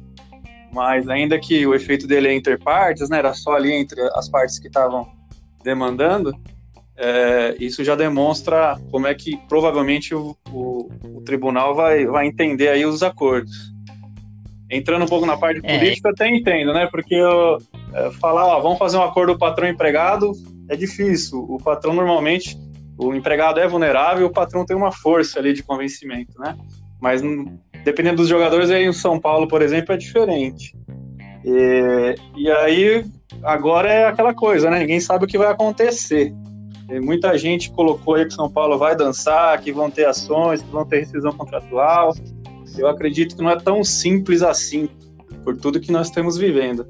mas 0.74 1.08
ainda 1.08 1.38
que 1.38 1.66
o 1.68 1.76
efeito 1.76 2.08
dele 2.08 2.30
é 2.30 2.34
interpartes, 2.34 3.10
né, 3.10 3.20
era 3.20 3.34
só 3.34 3.54
ali 3.54 3.72
entre 3.72 4.02
as 4.16 4.28
partes 4.28 4.58
que 4.58 4.68
estavam 4.68 5.08
demandando, 5.64 6.34
é, 6.98 7.56
isso 7.60 7.84
já 7.84 7.96
demonstra 7.96 8.80
como 8.90 9.06
é 9.06 9.14
que 9.14 9.38
provavelmente 9.50 10.16
o, 10.16 10.36
o, 10.50 10.90
o, 11.04 11.22
tribunal 11.22 11.76
vai, 11.76 12.06
vai 12.06 12.26
entender 12.26 12.70
aí 12.70 12.86
os 12.86 13.04
acordos. 13.04 13.74
Entrando 14.72 15.04
um 15.04 15.08
pouco 15.08 15.26
na 15.26 15.38
parte 15.38 15.60
é. 15.64 15.78
política, 15.78 16.08
eu 16.08 16.14
até 16.14 16.30
entendo, 16.30 16.74
né? 16.74 16.88
Porque 16.90 17.14
eu, 17.14 17.58
é, 17.94 18.12
falar, 18.12 18.46
ó, 18.48 18.62
vamos 18.62 18.80
fazer 18.80 18.98
um 18.98 19.04
acordo 19.04 19.38
patrão-empregado 19.38 20.32
é 20.70 20.76
difícil. 20.76 21.40
O 21.40 21.58
patrão 21.58 21.94
normalmente, 21.94 22.58
o 22.98 23.14
empregado 23.14 23.60
é 23.60 23.68
vulnerável, 23.68 24.28
o 24.28 24.32
patrão 24.32 24.66
tem 24.66 24.76
uma 24.76 24.92
força 24.92 25.40
ali 25.40 25.54
de 25.54 25.64
convencimento, 25.64 26.40
né? 26.40 26.56
Mas 27.00 27.22
dependendo 27.84 28.18
dos 28.18 28.28
jogadores, 28.28 28.70
aí 28.70 28.86
em 28.86 28.94
São 28.94 29.20
Paulo, 29.20 29.48
por 29.48 29.62
exemplo, 29.62 29.94
é 29.94 29.98
diferente. 29.98 30.76
E, 31.44 32.16
e 32.36 32.52
aí, 32.52 33.06
agora 33.44 33.92
é 33.92 34.08
aquela 34.08 34.34
coisa, 34.34 34.70
né? 34.70 34.80
Ninguém 34.80 35.00
sabe 35.00 35.26
o 35.26 35.28
que 35.28 35.38
vai 35.38 35.52
acontecer. 35.52 36.34
E 36.90 37.00
muita 37.00 37.38
gente 37.38 37.72
colocou 37.72 38.16
aí 38.16 38.26
que 38.26 38.34
São 38.34 38.50
Paulo 38.50 38.78
vai 38.78 38.96
dançar, 38.96 39.60
que 39.62 39.72
vão 39.72 39.90
ter 39.90 40.06
ações, 40.06 40.62
que 40.62 40.72
vão 40.72 40.86
ter 40.86 41.00
rescisão 41.00 41.32
contratual. 41.34 42.14
Eu 42.78 42.88
acredito 42.88 43.36
que 43.36 43.44
não 43.44 43.50
é 43.50 43.58
tão 43.58 43.84
simples 43.84 44.42
assim, 44.42 44.90
por 45.44 45.56
tudo 45.58 45.80
que 45.80 45.92
nós 45.92 46.08
estamos 46.08 46.38
vivendo. 46.38 46.88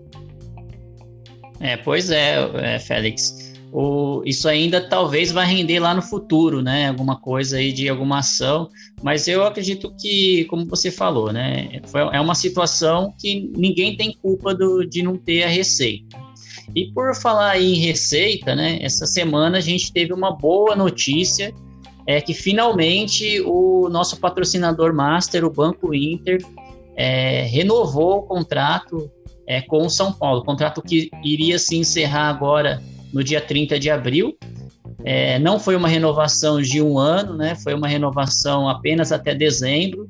É, 1.59 1.77
pois 1.77 2.09
é, 2.09 2.75
é 2.75 2.79
Félix. 2.79 3.44
O, 3.77 4.21
isso 4.25 4.47
ainda 4.47 4.79
talvez 4.79 5.33
vai 5.33 5.45
render 5.45 5.79
lá 5.79 5.93
no 5.93 6.01
futuro, 6.01 6.61
né? 6.61 6.87
Alguma 6.87 7.19
coisa 7.19 7.57
aí 7.57 7.73
de 7.73 7.89
alguma 7.89 8.19
ação, 8.19 8.69
mas 9.03 9.27
eu 9.27 9.45
acredito 9.45 9.93
que, 9.99 10.45
como 10.45 10.65
você 10.65 10.89
falou, 10.89 11.33
né? 11.33 11.81
Foi, 11.87 11.99
é 11.99 12.21
uma 12.21 12.35
situação 12.35 13.13
que 13.19 13.51
ninguém 13.53 13.97
tem 13.97 14.13
culpa 14.13 14.55
do, 14.55 14.85
de 14.85 15.03
não 15.03 15.17
ter 15.17 15.43
a 15.43 15.49
receita. 15.49 16.17
E 16.73 16.85
por 16.93 17.13
falar 17.17 17.61
em 17.61 17.73
receita, 17.73 18.55
né? 18.55 18.79
Essa 18.81 19.05
semana 19.05 19.57
a 19.57 19.61
gente 19.61 19.91
teve 19.91 20.13
uma 20.13 20.31
boa 20.31 20.73
notícia, 20.73 21.53
é 22.07 22.21
que 22.21 22.33
finalmente 22.33 23.41
o 23.41 23.89
nosso 23.89 24.21
patrocinador 24.21 24.93
master, 24.93 25.43
o 25.43 25.51
Banco 25.51 25.93
Inter, 25.93 26.41
é, 26.95 27.41
renovou 27.41 28.19
o 28.19 28.23
contrato 28.23 29.11
é, 29.45 29.61
com 29.61 29.85
o 29.85 29.89
São 29.89 30.13
Paulo, 30.13 30.45
contrato 30.45 30.81
que 30.81 31.09
iria 31.21 31.59
se 31.59 31.75
encerrar 31.75 32.29
agora 32.29 32.81
no 33.15 33.23
dia 33.23 33.39
30 33.39 33.79
de 33.79 33.89
abril. 33.89 34.37
É, 35.05 35.39
não 35.39 35.57
foi 35.57 35.75
uma 35.77 35.87
renovação 35.87 36.61
de 36.61 36.81
um 36.81 36.99
ano, 36.99 37.37
né? 37.37 37.55
Foi 37.55 37.73
uma 37.73 37.87
renovação 37.87 38.67
apenas 38.67 39.13
até 39.13 39.33
dezembro 39.33 40.09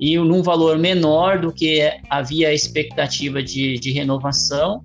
e 0.00 0.18
num 0.18 0.42
valor 0.42 0.76
menor 0.76 1.40
do 1.40 1.52
que 1.52 1.80
havia 2.08 2.52
expectativa 2.52 3.40
de, 3.40 3.78
de 3.78 3.92
renovação. 3.92 4.82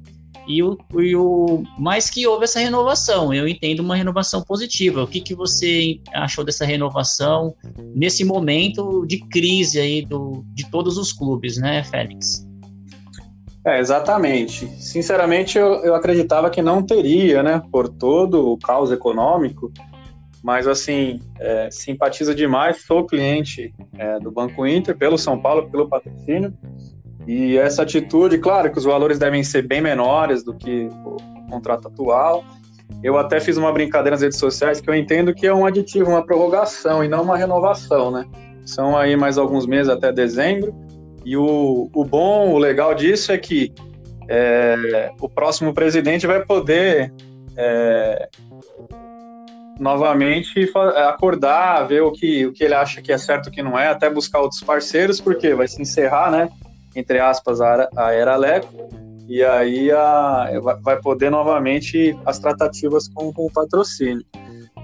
E 0.47 0.61
o, 0.61 0.77
e 0.99 1.15
o 1.15 1.63
mais 1.79 2.07
que 2.07 2.27
houve 2.27 2.43
essa 2.43 2.59
renovação, 2.59 3.33
eu 3.33 3.47
entendo 3.47 3.79
uma 3.79 3.95
renovação 3.95 4.43
positiva. 4.43 5.01
O 5.01 5.07
que, 5.07 5.19
que 5.19 5.33
você 5.33 5.99
achou 6.13 6.45
dessa 6.45 6.65
renovação 6.65 7.55
nesse 7.95 8.23
momento 8.23 9.07
de 9.07 9.17
crise 9.27 9.79
aí 9.79 10.05
do, 10.05 10.45
de 10.53 10.69
todos 10.69 10.99
os 10.99 11.11
clubes, 11.11 11.57
né, 11.57 11.83
Félix? 11.83 12.45
É, 13.65 13.79
exatamente. 13.79 14.67
Sinceramente, 14.79 15.57
eu, 15.57 15.83
eu 15.83 15.95
acreditava 15.95 16.49
que 16.49 16.61
não 16.61 16.83
teria, 16.83 17.41
né, 17.41 17.61
por 17.71 17.89
todo 17.89 18.51
o 18.51 18.59
caos 18.59 18.91
econômico, 18.91 19.71
mas 20.43 20.67
assim, 20.67 21.19
é, 21.39 21.69
simpatizo 21.71 22.35
demais, 22.35 22.83
sou 22.85 23.03
cliente 23.03 23.73
é, 23.97 24.19
do 24.19 24.31
Banco 24.31 24.67
Inter, 24.67 24.95
pelo 24.95 25.17
São 25.17 25.41
Paulo, 25.41 25.67
pelo 25.71 25.89
patrocínio, 25.89 26.53
e 27.27 27.57
essa 27.57 27.81
atitude, 27.81 28.37
claro 28.37 28.71
que 28.71 28.77
os 28.77 28.83
valores 28.83 29.17
devem 29.17 29.43
ser 29.43 29.63
bem 29.63 29.81
menores 29.81 30.43
do 30.43 30.53
que 30.53 30.87
o 31.03 31.17
contrato 31.49 31.87
atual. 31.87 32.43
Eu 33.01 33.17
até 33.17 33.39
fiz 33.39 33.57
uma 33.57 33.71
brincadeira 33.71 34.11
nas 34.11 34.21
redes 34.21 34.37
sociais 34.37 34.79
que 34.79 34.87
eu 34.87 34.93
entendo 34.93 35.33
que 35.33 35.47
é 35.47 35.53
um 35.53 35.65
aditivo, 35.65 36.11
uma 36.11 36.23
prorrogação 36.23 37.03
e 37.03 37.07
não 37.07 37.23
uma 37.23 37.35
renovação, 37.35 38.11
né? 38.11 38.25
São 38.63 38.95
aí 38.95 39.15
mais 39.15 39.39
alguns 39.39 39.65
meses 39.65 39.89
até 39.89 40.11
dezembro. 40.11 40.75
E 41.25 41.35
o, 41.35 41.89
o 41.93 42.05
bom, 42.05 42.53
o 42.53 42.57
legal 42.57 42.93
disso 42.93 43.31
é 43.31 43.37
que 43.37 43.73
é, 44.29 45.11
o 45.19 45.27
próximo 45.27 45.73
presidente 45.73 46.27
vai 46.27 46.45
poder 46.45 47.11
é, 47.57 48.29
novamente 49.79 50.71
acordar, 51.07 51.87
ver 51.87 52.01
o 52.01 52.11
que, 52.11 52.45
o 52.45 52.53
que 52.53 52.63
ele 52.63 52.75
acha 52.75 53.01
que 53.01 53.11
é 53.11 53.17
certo 53.17 53.47
o 53.47 53.51
que 53.51 53.63
não 53.63 53.77
é, 53.77 53.87
até 53.87 54.09
buscar 54.09 54.39
outros 54.39 54.61
parceiros, 54.61 55.19
porque 55.19 55.53
vai 55.53 55.67
se 55.67 55.81
encerrar, 55.81 56.31
né? 56.31 56.49
entre 56.95 57.19
aspas, 57.19 57.59
a, 57.59 57.89
a 57.95 58.13
era 58.13 58.35
Leco, 58.37 58.89
e 59.27 59.43
aí 59.43 59.91
a, 59.91 60.51
vai 60.81 60.99
poder 61.01 61.29
novamente 61.29 62.17
as 62.25 62.39
tratativas 62.39 63.07
com, 63.09 63.33
com 63.33 63.45
o 63.45 63.51
patrocínio. 63.51 64.25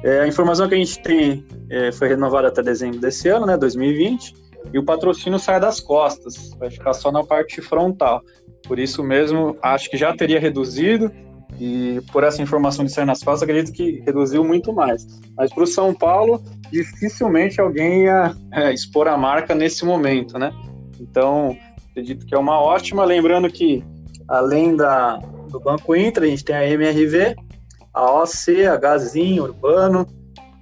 É, 0.03 0.21
a 0.21 0.27
informação 0.27 0.67
que 0.67 0.75
a 0.75 0.77
gente 0.77 0.99
tem 0.99 1.45
é, 1.69 1.91
foi 1.91 2.09
renovada 2.09 2.47
até 2.47 2.61
dezembro 2.61 2.99
desse 2.99 3.29
ano, 3.29 3.45
né, 3.45 3.55
2020, 3.55 4.33
e 4.73 4.79
o 4.79 4.83
patrocínio 4.83 5.39
sai 5.39 5.59
das 5.59 5.79
costas, 5.79 6.51
vai 6.59 6.69
ficar 6.69 6.93
só 6.93 7.11
na 7.11 7.23
parte 7.23 7.61
frontal. 7.61 8.21
Por 8.67 8.79
isso 8.79 9.03
mesmo, 9.03 9.57
acho 9.61 9.89
que 9.89 9.97
já 9.97 10.15
teria 10.15 10.39
reduzido, 10.39 11.11
e 11.59 12.01
por 12.11 12.23
essa 12.23 12.41
informação 12.41 12.85
de 12.85 12.91
sair 12.91 13.05
nas 13.05 13.21
costas, 13.21 13.43
acredito 13.43 13.73
que 13.75 14.01
reduziu 14.05 14.43
muito 14.43 14.73
mais. 14.73 15.05
Mas 15.37 15.53
para 15.53 15.63
o 15.63 15.67
São 15.67 15.93
Paulo, 15.93 16.41
dificilmente 16.71 17.59
alguém 17.59 18.03
ia 18.03 18.35
é, 18.51 18.73
expor 18.73 19.07
a 19.07 19.17
marca 19.17 19.53
nesse 19.53 19.85
momento, 19.85 20.39
né? 20.39 20.51
Então, 20.99 21.57
acredito 21.89 22.25
que 22.25 22.33
é 22.33 22.37
uma 22.37 22.59
ótima. 22.59 23.03
Lembrando 23.03 23.49
que, 23.49 23.83
além 24.27 24.75
da, 24.75 25.17
do 25.49 25.59
Banco 25.59 25.95
Intra, 25.95 26.25
a 26.25 26.27
gente 26.27 26.43
tem 26.43 26.55
a 26.55 26.67
MRV, 26.67 27.35
a 27.93 28.11
OC, 28.23 28.65
a 28.65 28.77
Gazin 28.77 29.39
Urbano, 29.39 30.07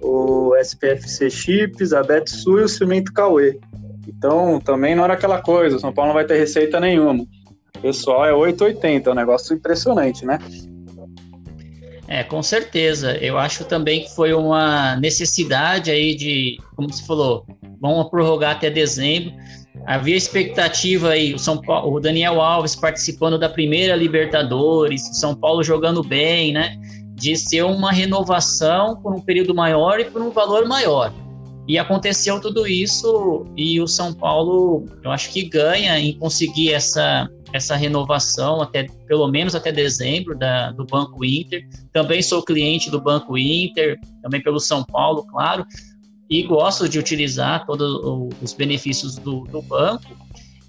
o 0.02 0.56
SPFC 0.56 1.30
Chips, 1.30 1.92
a 1.92 2.02
Betsul 2.02 2.60
e 2.60 2.64
o 2.64 2.68
Cimento 2.68 3.12
Cauê. 3.12 3.58
Então, 4.06 4.60
também 4.60 4.94
não 4.94 5.04
era 5.04 5.14
aquela 5.14 5.40
coisa, 5.40 5.78
São 5.78 5.92
Paulo 5.92 6.08
não 6.08 6.14
vai 6.14 6.24
ter 6.24 6.38
receita 6.38 6.80
nenhuma. 6.80 7.24
Pessoal 7.80 8.26
é 8.26 8.32
880, 8.32 9.08
é 9.08 9.12
um 9.12 9.16
negócio 9.16 9.54
impressionante, 9.54 10.24
né? 10.26 10.38
É, 12.10 12.24
com 12.24 12.42
certeza. 12.42 13.16
Eu 13.18 13.38
acho 13.38 13.64
também 13.64 14.02
que 14.02 14.14
foi 14.14 14.34
uma 14.34 14.96
necessidade 14.96 15.92
aí 15.92 16.14
de, 16.16 16.58
como 16.74 16.92
você 16.92 17.06
falou, 17.06 17.46
vamos 17.80 18.10
prorrogar 18.10 18.56
até 18.56 18.68
dezembro. 18.68 19.32
Havia 19.86 20.16
expectativa 20.16 21.10
aí, 21.10 21.32
o, 21.32 21.38
São 21.38 21.60
Paulo, 21.60 21.94
o 21.94 22.00
Daniel 22.00 22.40
Alves 22.40 22.74
participando 22.74 23.38
da 23.38 23.48
primeira 23.48 23.94
Libertadores, 23.94 25.08
o 25.08 25.14
São 25.14 25.36
Paulo 25.36 25.62
jogando 25.62 26.02
bem, 26.02 26.52
né? 26.52 26.76
De 27.14 27.36
ser 27.36 27.62
uma 27.62 27.92
renovação 27.92 29.00
por 29.00 29.14
um 29.14 29.20
período 29.20 29.54
maior 29.54 30.00
e 30.00 30.04
por 30.04 30.20
um 30.20 30.30
valor 30.30 30.66
maior. 30.66 31.12
E 31.70 31.78
aconteceu 31.78 32.40
tudo 32.40 32.66
isso 32.66 33.46
e 33.56 33.80
o 33.80 33.86
São 33.86 34.12
Paulo, 34.12 34.86
eu 35.04 35.12
acho 35.12 35.30
que 35.30 35.44
ganha 35.44 35.96
em 36.00 36.18
conseguir 36.18 36.72
essa, 36.72 37.30
essa 37.52 37.76
renovação 37.76 38.60
até 38.60 38.88
pelo 39.06 39.28
menos 39.28 39.54
até 39.54 39.70
dezembro 39.70 40.36
da, 40.36 40.72
do 40.72 40.84
Banco 40.84 41.24
Inter. 41.24 41.64
Também 41.92 42.22
sou 42.22 42.42
cliente 42.42 42.90
do 42.90 43.00
Banco 43.00 43.38
Inter, 43.38 44.00
também 44.20 44.42
pelo 44.42 44.58
São 44.58 44.82
Paulo, 44.82 45.24
claro 45.28 45.64
e 46.28 46.42
gosto 46.42 46.88
de 46.88 46.98
utilizar 46.98 47.64
todos 47.64 48.32
os 48.42 48.52
benefícios 48.52 49.14
do, 49.14 49.44
do 49.44 49.62
banco. 49.62 50.16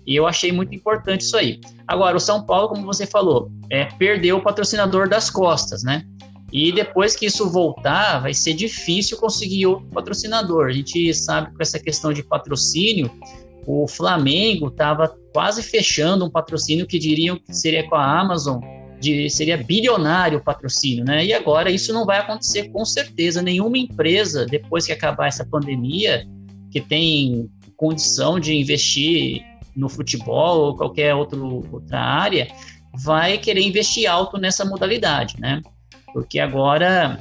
E 0.06 0.16
eu 0.16 0.28
achei 0.28 0.52
muito 0.52 0.76
importante 0.76 1.22
isso 1.22 1.36
aí. 1.36 1.60
Agora, 1.88 2.16
o 2.16 2.20
São 2.20 2.44
Paulo, 2.46 2.70
como 2.70 2.86
você 2.86 3.08
falou, 3.08 3.52
é, 3.72 3.86
perdeu 3.86 4.38
o 4.38 4.42
patrocinador 4.42 5.10
das 5.10 5.32
costas, 5.32 5.82
né? 5.84 6.06
E 6.52 6.72
depois 6.72 7.16
que 7.16 7.26
isso 7.26 7.50
voltar, 7.50 8.20
vai 8.20 8.34
ser 8.34 8.54
difícil 8.54 9.18
conseguir 9.18 9.66
outro 9.68 9.88
patrocinador. 9.88 10.68
A 10.68 10.72
gente 10.72 11.14
sabe 11.14 11.50
que 11.50 11.56
com 11.56 11.62
essa 11.62 11.80
questão 11.80 12.12
de 12.12 12.24
patrocínio, 12.24 13.10
o 13.66 13.88
Flamengo 13.88 14.68
estava 14.68 15.08
quase 15.34 15.64
fechando 15.64 16.26
um 16.26 16.30
patrocínio 16.30 16.86
que 16.86 17.00
diriam 17.00 17.38
que 17.38 17.54
seria 17.54 17.88
com 17.88 17.96
a 17.96 18.20
Amazon 18.20 18.60
de 19.00 19.30
seria 19.30 19.58
bilionário 19.58 20.38
o 20.38 20.44
patrocínio, 20.44 21.04
né? 21.04 21.26
E 21.26 21.34
agora 21.34 21.72
isso 21.72 21.92
não 21.92 22.06
vai 22.06 22.20
acontecer 22.20 22.70
com 22.70 22.86
certeza. 22.86 23.42
Nenhuma 23.42 23.78
empresa, 23.78 24.46
depois 24.46 24.86
que 24.86 24.92
acabar 24.92 25.28
essa 25.28 25.44
pandemia, 25.44 26.28
que 26.70 26.80
tem 26.80 27.50
condição 27.76 28.40
de 28.40 28.56
investir 28.56 29.44
no 29.76 29.90
futebol 29.90 30.68
ou 30.68 30.76
qualquer 30.76 31.16
outro, 31.16 31.66
outra 31.72 32.00
área, 32.00 32.48
vai 32.94 33.40
querer 33.40 33.62
investir 33.62 34.10
alto 34.10 34.38
nessa 34.38 34.64
modalidade, 34.64 35.36
né? 35.40 35.62
Porque 36.14 36.40
agora, 36.40 37.20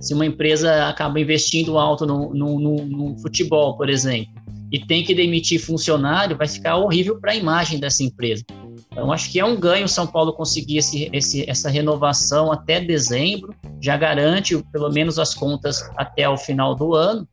se 0.00 0.14
uma 0.14 0.26
empresa 0.26 0.88
acaba 0.88 1.20
investindo 1.20 1.78
alto 1.78 2.06
no, 2.06 2.34
no, 2.34 2.58
no, 2.58 2.76
no 2.86 3.18
futebol, 3.18 3.76
por 3.76 3.88
exemplo, 3.88 4.32
e 4.72 4.78
tem 4.78 5.02
que 5.04 5.14
demitir 5.14 5.60
funcionário, 5.60 6.36
vai 6.36 6.46
ficar 6.46 6.76
horrível 6.76 7.20
para 7.20 7.32
a 7.32 7.36
imagem 7.36 7.78
dessa 7.78 8.02
empresa. 8.02 8.44
Então, 8.92 9.12
acho 9.12 9.30
que 9.30 9.38
é 9.38 9.44
um 9.44 9.58
ganho 9.58 9.84
o 9.84 9.88
São 9.88 10.06
Paulo 10.06 10.32
conseguir 10.32 10.78
esse, 10.78 11.08
esse, 11.12 11.48
essa 11.48 11.70
renovação 11.70 12.50
até 12.52 12.80
dezembro, 12.80 13.54
já 13.80 13.96
garante 13.96 14.56
pelo 14.72 14.90
menos 14.90 15.18
as 15.18 15.34
contas 15.34 15.88
até 15.96 16.28
o 16.28 16.36
final 16.36 16.74
do 16.74 16.94
ano 16.94 17.26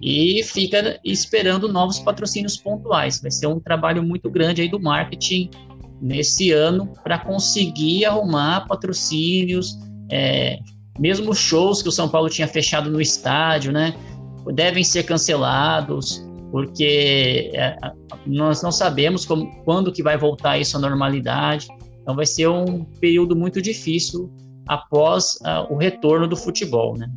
e 0.00 0.42
fica 0.44 0.98
esperando 1.04 1.70
novos 1.70 1.98
patrocínios 1.98 2.56
pontuais. 2.56 3.20
Vai 3.20 3.30
ser 3.30 3.46
um 3.46 3.58
trabalho 3.58 4.02
muito 4.02 4.30
grande 4.30 4.62
aí 4.62 4.68
do 4.68 4.80
marketing 4.80 5.50
nesse 6.00 6.52
ano 6.52 6.92
para 7.02 7.18
conseguir 7.18 8.04
arrumar 8.04 8.66
patrocínios, 8.66 9.76
é, 10.10 10.58
mesmo 10.98 11.34
shows 11.34 11.82
que 11.82 11.88
o 11.88 11.92
São 11.92 12.08
Paulo 12.08 12.28
tinha 12.28 12.48
fechado 12.48 12.90
no 12.90 13.00
estádio, 13.00 13.72
né, 13.72 13.94
devem 14.52 14.82
ser 14.82 15.04
cancelados, 15.04 16.26
porque 16.50 17.50
é, 17.54 17.76
nós 18.26 18.62
não 18.62 18.72
sabemos 18.72 19.24
como, 19.24 19.50
quando 19.64 19.92
que 19.92 20.02
vai 20.02 20.16
voltar 20.16 20.58
isso 20.58 20.76
à 20.76 20.80
normalidade. 20.80 21.68
Então 22.02 22.16
vai 22.16 22.26
ser 22.26 22.48
um 22.48 22.84
período 22.84 23.36
muito 23.36 23.60
difícil 23.60 24.32
após 24.66 25.36
uh, 25.42 25.72
o 25.72 25.76
retorno 25.76 26.26
do 26.26 26.36
futebol, 26.36 26.96
né? 26.96 27.08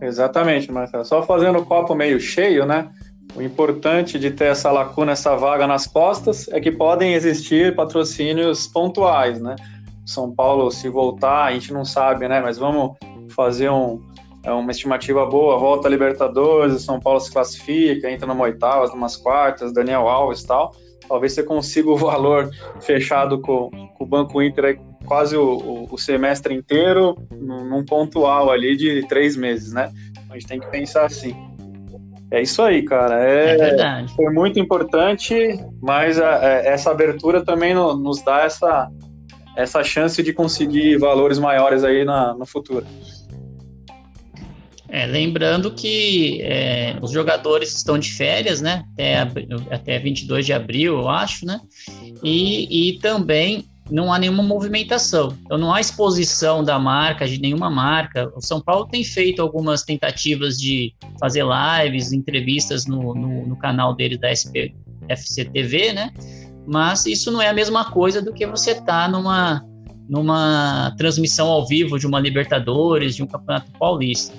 Exatamente, 0.00 0.70
Marcelo. 0.70 1.04
Só 1.04 1.22
fazendo 1.22 1.58
o 1.58 1.64
copo 1.64 1.94
meio 1.94 2.20
cheio, 2.20 2.66
né? 2.66 2.90
O 3.34 3.42
importante 3.42 4.18
de 4.18 4.30
ter 4.30 4.46
essa 4.46 4.70
lacuna, 4.70 5.12
essa 5.12 5.34
vaga 5.34 5.66
nas 5.66 5.86
costas, 5.86 6.48
é 6.48 6.60
que 6.60 6.70
podem 6.70 7.14
existir 7.14 7.74
patrocínios 7.74 8.66
pontuais, 8.66 9.40
né? 9.40 9.56
São 10.04 10.34
Paulo, 10.34 10.70
se 10.70 10.88
voltar, 10.88 11.44
a 11.44 11.52
gente 11.52 11.72
não 11.72 11.84
sabe, 11.84 12.28
né? 12.28 12.40
Mas 12.40 12.58
vamos 12.58 12.96
fazer 13.30 13.70
um, 13.70 14.00
é 14.44 14.52
uma 14.52 14.70
estimativa 14.70 15.24
boa, 15.24 15.58
volta 15.58 15.88
a 15.88 15.90
Libertadores, 15.90 16.82
São 16.82 17.00
Paulo 17.00 17.18
se 17.18 17.32
classifica, 17.32 18.10
entra 18.10 18.26
numa 18.26 18.44
oitavas, 18.44 18.90
numas 18.90 19.16
quartas, 19.16 19.72
Daniel 19.72 20.06
Alves 20.06 20.42
e 20.42 20.46
tal. 20.46 20.74
Talvez 21.08 21.32
você 21.32 21.42
consiga 21.42 21.90
o 21.90 21.96
valor 21.98 22.50
fechado 22.80 23.40
com, 23.40 23.70
com 23.70 24.04
o 24.04 24.06
Banco 24.06 24.42
Inter 24.42 24.78
quase 25.06 25.36
o, 25.36 25.42
o, 25.42 25.94
o, 25.94 25.98
semestre 25.98 26.54
inteiro, 26.54 27.16
num 27.30 27.84
pontual 27.84 28.50
ali 28.50 28.76
de 28.76 29.06
três 29.06 29.36
meses, 29.36 29.72
né? 29.72 29.90
A 30.30 30.34
gente 30.34 30.46
tem 30.46 30.60
que 30.60 30.66
pensar 30.70 31.06
assim. 31.06 31.34
É 32.30 32.42
isso 32.42 32.62
aí, 32.62 32.82
cara. 32.82 33.22
É, 33.22 33.50
é 33.50 33.56
verdade. 33.56 34.14
Foi 34.14 34.32
muito 34.32 34.58
importante, 34.58 35.34
mas 35.80 36.18
a, 36.18 36.36
a, 36.36 36.44
é, 36.44 36.68
essa 36.68 36.90
abertura 36.90 37.44
também 37.44 37.74
no, 37.74 37.96
nos 37.96 38.22
dá 38.22 38.42
essa, 38.42 38.90
essa 39.56 39.82
chance 39.84 40.22
de 40.22 40.32
conseguir 40.32 40.98
valores 40.98 41.38
maiores 41.38 41.84
aí 41.84 42.04
na, 42.04 42.34
no 42.34 42.46
futuro. 42.46 42.86
É, 44.88 45.06
lembrando 45.06 45.72
que 45.72 46.40
é, 46.42 46.96
os 47.02 47.10
jogadores 47.10 47.74
estão 47.74 47.98
de 47.98 48.12
férias, 48.12 48.60
né? 48.60 48.84
Até, 48.92 49.18
até 49.70 49.98
22 49.98 50.46
de 50.46 50.52
abril, 50.52 50.98
eu 50.98 51.08
acho, 51.08 51.44
né? 51.44 51.60
E, 52.22 52.90
e 52.90 52.98
também 53.00 53.64
não 53.90 54.12
há 54.12 54.18
nenhuma 54.18 54.42
movimentação. 54.42 55.36
Então 55.42 55.58
não 55.58 55.72
há 55.72 55.80
exposição 55.80 56.62
da 56.62 56.78
marca, 56.78 57.26
de 57.26 57.40
nenhuma 57.40 57.68
marca. 57.68 58.30
O 58.36 58.40
São 58.40 58.60
Paulo 58.60 58.86
tem 58.86 59.04
feito 59.04 59.42
algumas 59.42 59.82
tentativas 59.82 60.58
de 60.58 60.94
fazer 61.18 61.44
lives, 61.44 62.12
entrevistas 62.12 62.86
no, 62.86 63.14
no, 63.14 63.46
no 63.48 63.56
canal 63.56 63.94
dele 63.94 64.16
da 64.16 64.30
SP, 64.30 64.72
FCTV, 65.08 65.92
né? 65.92 66.12
Mas 66.66 67.06
isso 67.06 67.30
não 67.30 67.42
é 67.42 67.48
a 67.48 67.54
mesma 67.54 67.90
coisa 67.90 68.22
do 68.22 68.32
que 68.32 68.46
você 68.46 68.72
estar 68.72 68.84
tá 68.84 69.08
numa, 69.08 69.64
numa 70.08 70.94
transmissão 70.96 71.48
ao 71.48 71.66
vivo 71.66 71.98
de 71.98 72.06
uma 72.06 72.18
Libertadores, 72.18 73.16
de 73.16 73.22
um 73.22 73.26
Campeonato 73.26 73.70
Paulista 73.78 74.34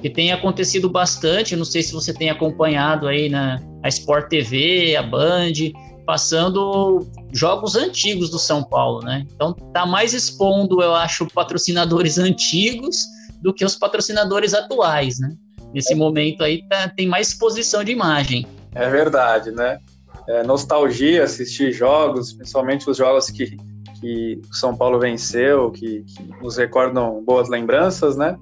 que 0.00 0.10
tem 0.10 0.32
acontecido 0.32 0.88
bastante. 0.88 1.56
Não 1.56 1.64
sei 1.64 1.82
se 1.82 1.92
você 1.92 2.12
tem 2.12 2.30
acompanhado 2.30 3.08
aí 3.08 3.28
na 3.28 3.60
a 3.82 3.88
Sport 3.88 4.28
TV, 4.28 4.96
a 4.96 5.02
Band, 5.02 5.52
passando 6.04 7.06
jogos 7.32 7.76
antigos 7.76 8.30
do 8.30 8.38
São 8.38 8.62
Paulo, 8.62 9.04
né? 9.04 9.24
Então 9.32 9.52
tá 9.52 9.86
mais 9.86 10.14
expondo, 10.14 10.82
eu 10.82 10.94
acho, 10.94 11.26
patrocinadores 11.32 12.18
antigos 12.18 13.04
do 13.40 13.54
que 13.54 13.64
os 13.64 13.76
patrocinadores 13.76 14.52
atuais, 14.52 15.20
né? 15.20 15.34
Nesse 15.72 15.94
momento 15.94 16.42
aí 16.42 16.66
tá, 16.68 16.88
tem 16.88 17.06
mais 17.06 17.28
exposição 17.28 17.84
de 17.84 17.92
imagem. 17.92 18.46
É 18.74 18.88
verdade, 18.88 19.50
né? 19.52 19.78
É 20.28 20.42
nostalgia 20.42 21.24
assistir 21.24 21.72
jogos, 21.72 22.34
principalmente 22.34 22.88
os 22.88 22.96
jogos 22.98 23.30
que, 23.30 23.56
que 23.98 24.40
o 24.50 24.54
São 24.54 24.76
Paulo 24.76 25.00
venceu, 25.00 25.70
que, 25.70 26.02
que 26.02 26.42
nos 26.42 26.56
recordam 26.56 27.22
boas 27.24 27.48
lembranças, 27.48 28.16
né? 28.16 28.38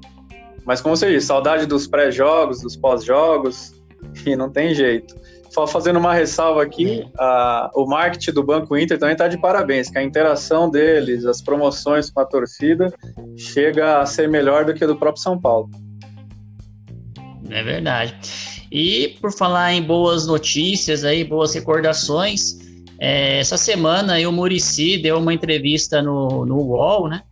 Mas 0.65 0.81
como 0.81 0.97
você 0.97 1.13
disse, 1.13 1.29
saudade 1.29 1.65
dos 1.65 1.87
pré-jogos, 1.87 2.61
dos 2.61 2.77
pós-jogos, 2.77 3.73
e 4.27 4.35
não 4.35 4.51
tem 4.51 4.75
jeito. 4.75 5.15
Só 5.49 5.65
fazendo 5.67 5.99
uma 5.99 6.13
ressalva 6.13 6.63
aqui, 6.63 7.09
a, 7.19 7.71
o 7.75 7.87
marketing 7.87 8.33
do 8.33 8.43
Banco 8.43 8.77
Inter 8.77 8.99
também 8.99 9.13
está 9.13 9.29
de 9.29 9.39
parabéns, 9.39 9.89
que 9.89 9.97
a 9.97 10.03
interação 10.03 10.69
deles, 10.69 11.25
as 11.25 11.41
promoções 11.41 12.11
com 12.11 12.21
a 12.21 12.27
torcida, 12.27 12.93
chega 13.37 14.01
a 14.01 14.07
ser 14.07 14.29
melhor 14.29 14.65
do 14.65 14.75
que 14.75 14.83
a 14.83 14.87
do 14.87 14.97
próprio 14.97 15.23
São 15.23 15.41
Paulo. 15.41 15.71
É 17.49 17.63
verdade. 17.63 18.56
E 18.71 19.17
por 19.21 19.33
falar 19.33 19.73
em 19.75 19.83
boas 19.83 20.27
notícias 20.27 21.05
aí, 21.05 21.25
boas 21.25 21.55
recordações, 21.55 22.59
é, 22.99 23.39
essa 23.39 23.57
semana 23.57 24.15
aí, 24.15 24.27
o 24.27 24.33
Murici 24.33 24.99
deu 24.99 25.19
uma 25.19 25.33
entrevista 25.33 26.01
no, 26.03 26.47
no 26.47 26.57
UOL, 26.57 27.09
né? 27.09 27.23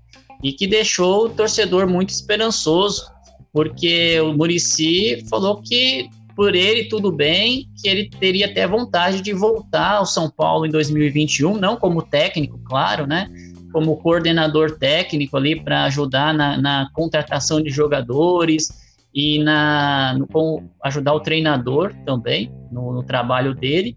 E 0.42 0.52
que 0.52 0.66
deixou 0.66 1.26
o 1.26 1.28
torcedor 1.30 1.86
muito 1.86 2.10
esperançoso 2.10 3.14
porque 3.54 4.20
o 4.20 4.32
Murici 4.32 5.24
falou 5.30 5.62
que 5.62 6.10
por 6.34 6.56
ele 6.56 6.86
tudo 6.88 7.12
bem, 7.12 7.68
que 7.80 7.88
ele 7.88 8.10
teria 8.10 8.46
até 8.46 8.66
vontade 8.66 9.20
de 9.20 9.32
voltar 9.32 9.98
ao 9.98 10.06
São 10.06 10.28
Paulo 10.28 10.66
em 10.66 10.70
2021, 10.70 11.56
não 11.56 11.76
como 11.76 12.02
técnico, 12.02 12.58
claro, 12.64 13.06
né? 13.06 13.30
Como 13.72 13.96
coordenador 13.98 14.76
técnico 14.76 15.36
ali 15.36 15.54
para 15.54 15.84
ajudar 15.84 16.34
na, 16.34 16.60
na, 16.60 16.90
contratação 16.92 17.62
de 17.62 17.70
jogadores 17.70 18.68
e 19.14 19.38
na 19.42 20.18
com, 20.32 20.68
ajudar 20.82 21.14
o 21.14 21.20
treinador 21.20 21.94
também 22.04 22.52
no, 22.72 22.92
no, 22.92 23.02
trabalho 23.02 23.54
dele. 23.54 23.96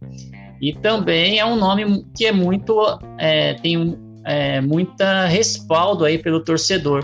E 0.61 0.73
também 0.73 1.39
é 1.39 1.45
um 1.45 1.55
nome 1.55 2.05
que 2.15 2.25
é 2.25 2.31
muito 2.31 2.79
é, 3.17 3.55
tem 3.55 3.97
é, 4.25 4.61
muita 4.61 5.25
respaldo 5.25 6.05
aí 6.05 6.17
pelo 6.17 6.43
torcedor 6.43 7.03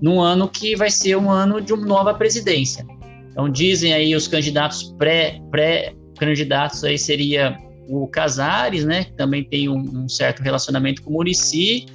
num 0.00 0.20
ano 0.20 0.48
que 0.48 0.76
vai 0.76 0.90
ser 0.90 1.16
um 1.16 1.30
ano 1.30 1.60
de 1.60 1.72
uma 1.72 1.86
nova 1.86 2.14
presidência. 2.14 2.84
Então 3.30 3.48
dizem 3.48 3.92
aí 3.92 4.14
os 4.14 4.26
candidatos 4.26 4.94
pré 4.98 5.40
pré 5.50 5.94
candidatos 6.18 6.82
aí 6.82 6.98
seria 6.98 7.56
o 7.88 8.08
Casares, 8.08 8.84
né, 8.84 9.04
que 9.04 9.12
também 9.12 9.44
tem 9.44 9.68
um, 9.68 9.78
um 9.78 10.08
certo 10.08 10.42
relacionamento 10.42 11.02
com 11.02 11.10
o 11.10 11.12
Murici, 11.12 11.86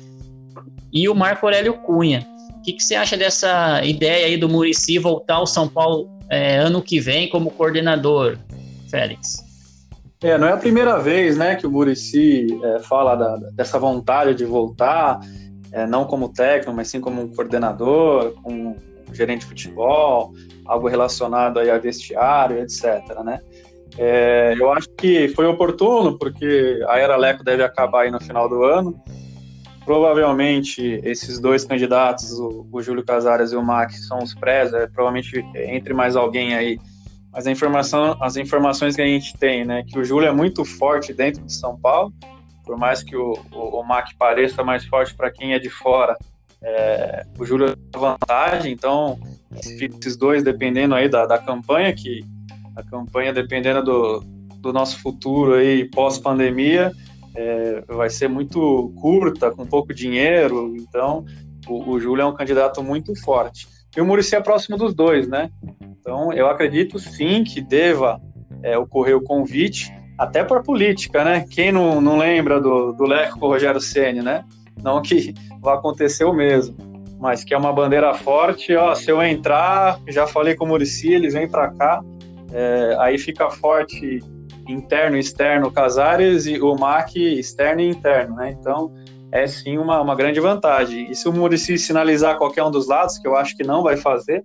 e 0.93 1.07
o 1.07 1.15
Marco 1.15 1.45
Aurélio 1.45 1.73
Cunha. 1.73 2.25
O 2.61 2.63
que, 2.63 2.73
que, 2.73 2.83
você 2.83 2.93
acha 2.93 3.17
dessa 3.17 3.83
ideia 3.83 4.27
aí 4.27 4.37
do 4.37 4.47
Murici 4.47 4.99
voltar 4.99 5.37
ao 5.37 5.47
São 5.47 5.67
Paulo 5.67 6.07
é, 6.29 6.57
ano 6.57 6.79
que 6.79 6.99
vem 6.99 7.27
como 7.27 7.49
coordenador, 7.49 8.37
Félix? 8.87 9.43
É, 10.21 10.37
não 10.37 10.47
é 10.47 10.51
a 10.51 10.57
primeira 10.57 10.99
vez, 10.99 11.35
né, 11.35 11.55
que 11.55 11.65
o 11.65 11.71
Murici 11.71 12.45
é, 12.63 12.79
fala 12.81 13.15
da, 13.15 13.37
dessa 13.53 13.79
vontade 13.79 14.35
de 14.35 14.45
voltar 14.45 15.19
é, 15.71 15.87
não 15.87 16.05
como 16.05 16.29
técnico, 16.29 16.71
mas 16.71 16.87
sim 16.87 17.01
como 17.01 17.23
um 17.23 17.33
coordenador, 17.33 18.35
um 18.45 18.75
gerente 19.11 19.39
de 19.39 19.47
futebol, 19.47 20.31
algo 20.63 20.87
relacionado 20.87 21.59
aí 21.59 21.71
a 21.71 21.79
vestiário, 21.79 22.59
etc. 22.59 22.83
Né? 23.25 23.39
É, 23.97 24.53
eu 24.55 24.71
acho 24.71 24.87
que 24.97 25.29
foi 25.29 25.47
oportuno, 25.47 26.15
porque 26.19 26.79
a 26.87 26.99
Era 26.99 27.15
Leco 27.15 27.43
deve 27.43 27.63
acabar 27.63 28.01
aí 28.01 28.11
no 28.11 28.21
final 28.21 28.47
do 28.47 28.63
ano. 28.63 28.95
Provavelmente 29.91 31.01
esses 31.03 31.37
dois 31.37 31.65
candidatos, 31.65 32.31
o, 32.39 32.65
o 32.71 32.81
Júlio 32.81 33.03
Casares 33.03 33.51
e 33.51 33.57
o 33.57 33.61
Max, 33.61 34.07
são 34.07 34.19
os 34.19 34.33
prés, 34.33 34.71
é, 34.71 34.87
provavelmente 34.87 35.45
entre 35.53 35.93
mais 35.93 36.15
alguém 36.15 36.55
aí. 36.55 36.79
Mas 37.29 37.45
a 37.45 37.51
informação, 37.51 38.15
as 38.21 38.37
informações 38.37 38.95
que 38.95 39.01
a 39.01 39.05
gente 39.05 39.37
tem, 39.37 39.65
né, 39.65 39.83
que 39.85 39.99
o 39.99 40.05
Júlio 40.05 40.29
é 40.29 40.31
muito 40.31 40.63
forte 40.63 41.13
dentro 41.13 41.43
de 41.43 41.51
São 41.51 41.77
Paulo, 41.77 42.13
por 42.63 42.77
mais 42.77 43.03
que 43.03 43.17
o, 43.17 43.33
o, 43.51 43.81
o 43.81 43.83
MAC 43.83 44.15
pareça 44.15 44.63
mais 44.63 44.85
forte 44.85 45.13
para 45.13 45.29
quem 45.29 45.55
é 45.55 45.59
de 45.59 45.69
fora, 45.69 46.15
é, 46.61 47.25
o 47.37 47.45
Júlio 47.45 47.75
tem 47.75 47.99
vantagem, 47.99 48.71
então 48.71 49.19
esses 49.53 50.15
dois 50.15 50.41
dependendo 50.41 50.95
aí 50.95 51.09
da, 51.09 51.25
da 51.25 51.37
campanha, 51.37 51.93
que 51.93 52.23
a 52.77 52.83
campanha 52.83 53.33
dependendo 53.33 53.83
do, 53.83 54.21
do 54.55 54.71
nosso 54.71 55.01
futuro 55.01 55.55
aí 55.55 55.83
pós-pandemia, 55.83 56.93
é, 57.35 57.83
vai 57.87 58.09
ser 58.09 58.27
muito 58.27 58.93
curta, 59.01 59.51
com 59.51 59.65
pouco 59.65 59.93
dinheiro, 59.93 60.75
então 60.77 61.25
o, 61.67 61.91
o 61.91 61.99
Júlio 61.99 62.23
é 62.23 62.25
um 62.25 62.33
candidato 62.33 62.83
muito 62.83 63.15
forte. 63.21 63.67
E 63.95 63.99
o 63.99 64.05
Murici 64.05 64.35
é 64.35 64.41
próximo 64.41 64.77
dos 64.77 64.93
dois, 64.93 65.27
né? 65.27 65.49
Então 65.81 66.31
eu 66.33 66.47
acredito 66.47 66.97
sim 66.97 67.43
que 67.43 67.61
deva 67.61 68.21
é, 68.63 68.77
ocorrer 68.77 69.15
o 69.15 69.23
convite, 69.23 69.93
até 70.17 70.43
por 70.43 70.63
política, 70.63 71.23
né? 71.23 71.45
Quem 71.49 71.71
não, 71.71 71.99
não 71.99 72.17
lembra 72.17 72.59
do, 72.59 72.93
do 72.93 73.03
Leco 73.03 73.39
com 73.39 73.47
o 73.47 73.49
Rogério 73.49 73.81
Ceni, 73.81 74.21
né? 74.21 74.45
Não 74.81 75.01
que 75.01 75.33
vai 75.61 75.75
acontecer 75.75 76.23
o 76.23 76.33
mesmo, 76.33 76.75
mas 77.19 77.43
que 77.43 77.53
é 77.53 77.57
uma 77.57 77.73
bandeira 77.73 78.13
forte. 78.13 78.75
Ó, 78.75 78.95
se 78.95 79.11
eu 79.11 79.21
entrar, 79.21 79.99
já 80.07 80.25
falei 80.25 80.55
com 80.55 80.65
o 80.65 80.67
Murici, 80.67 81.13
eles 81.13 81.33
vêm 81.33 81.49
para 81.49 81.69
cá, 81.71 82.01
é, 82.53 82.95
aí 82.99 83.17
fica 83.17 83.49
forte 83.49 84.19
interno 84.67 85.17
externo 85.17 85.71
Casares 85.71 86.45
e 86.45 86.59
o 86.59 86.75
MAC 86.75 87.15
externo 87.15 87.81
e 87.81 87.87
interno, 87.87 88.35
né? 88.35 88.55
Então 88.59 88.93
é 89.31 89.47
sim 89.47 89.77
uma, 89.77 90.01
uma 90.01 90.15
grande 90.15 90.39
vantagem. 90.39 91.09
E 91.09 91.15
se 91.15 91.27
o 91.27 91.33
Murici 91.33 91.77
sinalizar 91.77 92.37
qualquer 92.37 92.63
um 92.63 92.71
dos 92.71 92.87
lados, 92.87 93.17
que 93.17 93.27
eu 93.27 93.35
acho 93.35 93.55
que 93.55 93.63
não 93.63 93.81
vai 93.81 93.95
fazer, 93.97 94.43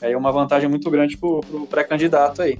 é 0.00 0.16
uma 0.16 0.32
vantagem 0.32 0.68
muito 0.68 0.90
grande 0.90 1.16
para 1.16 1.28
o 1.28 1.66
pré-candidato 1.68 2.42
aí. 2.42 2.58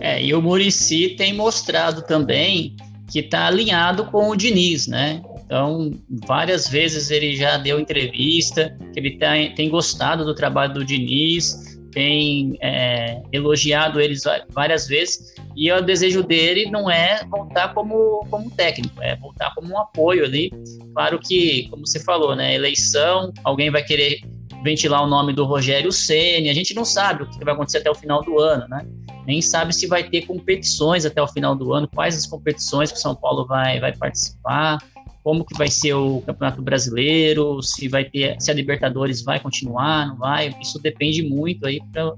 É, 0.00 0.22
e 0.22 0.34
o 0.34 0.42
Murici 0.42 1.10
tem 1.16 1.32
mostrado 1.32 2.02
também 2.02 2.76
que 3.10 3.20
está 3.20 3.46
alinhado 3.46 4.06
com 4.06 4.30
o 4.30 4.36
Diniz, 4.36 4.86
né? 4.86 5.22
Então, 5.44 5.90
várias 6.26 6.66
vezes 6.66 7.10
ele 7.10 7.36
já 7.36 7.58
deu 7.58 7.78
entrevista, 7.78 8.76
que 8.92 8.98
ele 8.98 9.18
tem, 9.18 9.54
tem 9.54 9.68
gostado 9.68 10.24
do 10.24 10.34
trabalho 10.34 10.72
do 10.72 10.84
Diniz, 10.84 11.71
tem 11.92 12.58
é, 12.60 13.22
elogiado 13.30 14.00
eles 14.00 14.22
várias 14.50 14.86
vezes, 14.88 15.34
e 15.54 15.70
o 15.70 15.80
desejo 15.80 16.22
dele 16.22 16.70
não 16.70 16.90
é 16.90 17.24
voltar 17.28 17.74
como, 17.74 18.26
como 18.30 18.50
técnico, 18.50 19.00
é 19.02 19.14
voltar 19.16 19.54
como 19.54 19.72
um 19.72 19.78
apoio 19.78 20.24
ali. 20.24 20.50
Claro 20.94 21.18
que, 21.18 21.68
como 21.68 21.86
você 21.86 22.00
falou, 22.00 22.34
né, 22.34 22.54
eleição, 22.54 23.32
alguém 23.44 23.70
vai 23.70 23.82
querer 23.84 24.20
ventilar 24.64 25.02
o 25.02 25.06
nome 25.06 25.32
do 25.32 25.44
Rogério 25.44 25.92
Ceni, 25.92 26.48
a 26.48 26.54
gente 26.54 26.74
não 26.74 26.84
sabe 26.84 27.24
o 27.24 27.26
que 27.28 27.44
vai 27.44 27.52
acontecer 27.52 27.78
até 27.78 27.90
o 27.90 27.94
final 27.94 28.22
do 28.22 28.38
ano, 28.38 28.66
né? 28.68 28.86
Nem 29.26 29.40
sabe 29.40 29.74
se 29.74 29.86
vai 29.86 30.04
ter 30.04 30.22
competições 30.22 31.04
até 31.04 31.20
o 31.20 31.28
final 31.28 31.54
do 31.54 31.72
ano, 31.72 31.88
quais 31.92 32.16
as 32.16 32.26
competições 32.26 32.90
que 32.90 32.98
o 32.98 33.00
São 33.00 33.14
Paulo 33.14 33.46
vai, 33.46 33.78
vai 33.80 33.94
participar 33.96 34.78
como 35.22 35.44
que 35.44 35.56
vai 35.56 35.68
ser 35.68 35.94
o 35.94 36.20
Campeonato 36.22 36.60
Brasileiro, 36.60 37.62
se 37.62 37.88
vai 37.88 38.04
ter, 38.04 38.36
se 38.40 38.50
a 38.50 38.54
Libertadores 38.54 39.22
vai 39.22 39.38
continuar, 39.38 40.08
não 40.08 40.16
vai, 40.16 40.54
isso 40.60 40.80
depende 40.80 41.22
muito 41.22 41.66
aí 41.66 41.80
pra, 41.92 42.12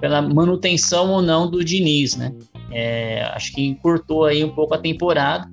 pela 0.00 0.20
manutenção 0.20 1.10
ou 1.12 1.22
não 1.22 1.48
do 1.48 1.64
Diniz, 1.64 2.16
né? 2.16 2.34
É, 2.72 3.22
acho 3.32 3.52
que 3.52 3.64
encurtou 3.64 4.24
aí 4.24 4.42
um 4.42 4.50
pouco 4.50 4.74
a 4.74 4.78
temporada, 4.78 5.48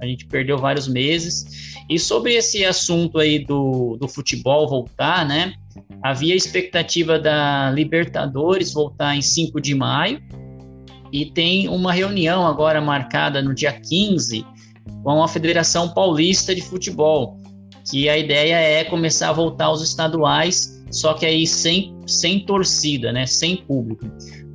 a 0.00 0.06
gente 0.06 0.26
perdeu 0.26 0.56
vários 0.56 0.88
meses. 0.88 1.74
E 1.88 1.98
sobre 1.98 2.34
esse 2.34 2.64
assunto 2.64 3.18
aí 3.18 3.38
do, 3.38 3.96
do 4.00 4.08
futebol 4.08 4.68
voltar, 4.68 5.26
né? 5.26 5.54
Havia 6.02 6.34
expectativa 6.34 7.18
da 7.18 7.70
Libertadores 7.70 8.72
voltar 8.72 9.14
em 9.16 9.22
5 9.22 9.60
de 9.60 9.74
maio, 9.74 10.20
e 11.12 11.26
tem 11.26 11.68
uma 11.68 11.92
reunião 11.92 12.46
agora 12.46 12.80
marcada 12.80 13.40
no 13.40 13.54
dia 13.54 13.72
15 13.72 14.44
com 15.02 15.22
a 15.22 15.28
Federação 15.28 15.88
Paulista 15.88 16.54
de 16.54 16.62
Futebol, 16.62 17.38
que 17.90 18.08
a 18.08 18.18
ideia 18.18 18.56
é 18.56 18.84
começar 18.84 19.30
a 19.30 19.32
voltar 19.32 19.66
aos 19.66 19.82
estaduais, 19.82 20.84
só 20.90 21.14
que 21.14 21.24
aí 21.24 21.46
sem, 21.46 21.96
sem 22.06 22.44
torcida, 22.44 23.12
né, 23.12 23.26
sem 23.26 23.56
público. 23.56 24.06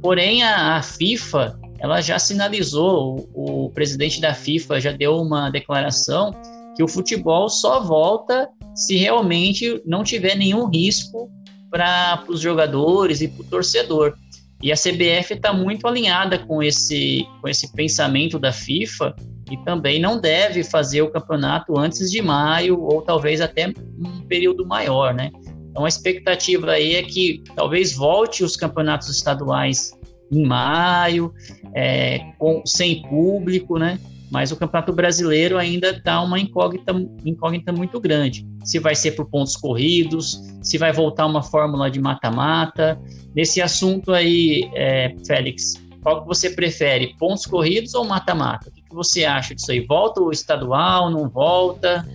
Porém, 0.02 0.44
a, 0.44 0.78
a 0.78 0.82
FIFA 0.82 1.60
ela 1.80 2.00
já 2.00 2.20
sinalizou, 2.20 3.30
o, 3.34 3.66
o 3.66 3.70
presidente 3.72 4.22
da 4.22 4.34
FIFA 4.34 4.80
já 4.80 4.92
deu 4.92 5.18
uma 5.18 5.50
declaração 5.50 6.32
que 6.76 6.84
o 6.84 6.88
futebol 6.88 7.50
só 7.50 7.82
volta 7.84 8.48
se 8.76 8.96
realmente 8.96 9.82
não 9.86 10.04
tiver 10.04 10.36
nenhum 10.36 10.70
risco 10.70 11.30
para 11.70 12.24
os 12.28 12.40
jogadores 12.40 13.22
e 13.22 13.28
para 13.28 13.42
o 13.42 13.46
torcedor. 13.46 14.14
E 14.62 14.72
a 14.72 14.76
CBF 14.76 15.34
está 15.34 15.52
muito 15.52 15.88
alinhada 15.88 16.38
com 16.38 16.62
esse, 16.62 17.26
com 17.42 17.48
esse 17.48 17.74
pensamento 17.74 18.38
da 18.38 18.52
FIFA 18.52 19.16
e 19.52 19.58
também 19.66 20.00
não 20.00 20.20
deve 20.20 20.64
fazer 20.64 21.02
o 21.02 21.12
campeonato 21.12 21.78
antes 21.78 22.10
de 22.10 22.22
maio 22.22 22.82
ou 22.82 23.02
talvez 23.02 23.42
até 23.42 23.68
um 23.68 24.22
período 24.28 24.66
maior, 24.66 25.14
né? 25.14 25.30
Então 25.70 25.86
a 25.86 25.88
expectativa 25.88 26.72
aí 26.72 26.96
é 26.96 27.04
que 27.04 27.44
talvez 27.56 27.94
volte 27.94 28.44
os 28.44 28.56
campeonatos 28.56 29.10
estaduais 29.10 29.92
em 30.32 30.46
maio, 30.46 31.34
é, 31.76 32.20
com, 32.40 32.64
sem 32.66 33.02
público, 33.04 33.78
né? 33.78 34.00
Mas 34.32 34.50
o 34.50 34.56
Campeonato 34.56 34.94
Brasileiro 34.94 35.58
ainda 35.58 35.90
está 35.90 36.22
uma 36.22 36.40
incógnita, 36.40 36.94
incógnita 37.26 37.74
muito 37.74 38.00
grande. 38.00 38.48
Se 38.64 38.80
vai 38.80 38.96
ser 38.96 39.12
por 39.12 39.30
pontos 39.30 39.58
corridos, 39.58 40.42
se 40.62 40.78
vai 40.78 40.94
voltar 40.94 41.26
uma 41.26 41.44
fórmula 41.44 41.92
de 41.92 42.00
mata-mata. 42.00 42.98
Nesse 43.36 43.62
assunto 43.62 44.14
aí, 44.14 44.72
é, 44.74 45.14
Félix, 45.28 45.74
qual 46.02 46.22
que 46.22 46.28
você 46.28 46.50
prefere, 46.50 47.14
pontos 47.20 47.46
corridos 47.46 47.94
ou 47.94 48.06
mata-mata? 48.06 48.72
Que 48.92 48.96
você 48.96 49.24
acha 49.24 49.56
disso 49.56 49.72
aí? 49.72 49.80
Volta 49.80 50.20
o 50.20 50.32
estadual, 50.32 51.10
não 51.10 51.30
volta? 51.30 52.06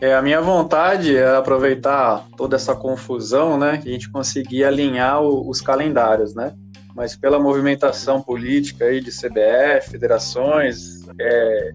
É, 0.00 0.16
a 0.16 0.20
minha 0.20 0.40
vontade 0.40 1.16
é 1.16 1.36
aproveitar 1.36 2.26
toda 2.36 2.56
essa 2.56 2.74
confusão, 2.74 3.56
né, 3.56 3.78
que 3.78 3.88
a 3.88 3.92
gente 3.92 4.10
conseguir 4.10 4.64
alinhar 4.64 5.22
o, 5.22 5.48
os 5.48 5.60
calendários, 5.60 6.34
né? 6.34 6.56
Mas 6.92 7.14
pela 7.14 7.38
movimentação 7.38 8.20
política 8.20 8.86
aí 8.86 9.00
de 9.00 9.12
CBF, 9.12 9.90
federações, 9.92 11.06
é, 11.20 11.72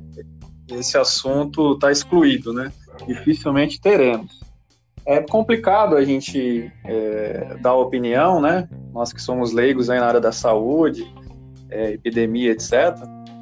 esse 0.71 0.97
assunto 0.97 1.75
está 1.75 1.89
excluído, 1.89 2.51
né? 2.51 2.69
Dificilmente 3.07 3.79
teremos. 3.79 4.41
É 5.05 5.21
complicado 5.21 5.95
a 5.95 6.03
gente 6.03 6.69
é, 6.83 7.55
dar 7.61 7.75
opinião, 7.75 8.41
né? 8.41 8.67
Nós 8.93 9.13
que 9.13 9.21
somos 9.21 9.53
leigos 9.53 9.89
aí 9.89 10.01
na 10.01 10.07
área 10.07 10.19
da 10.19 10.33
saúde, 10.33 11.09
é, 11.69 11.91
epidemia, 11.91 12.51
etc. 12.51 12.73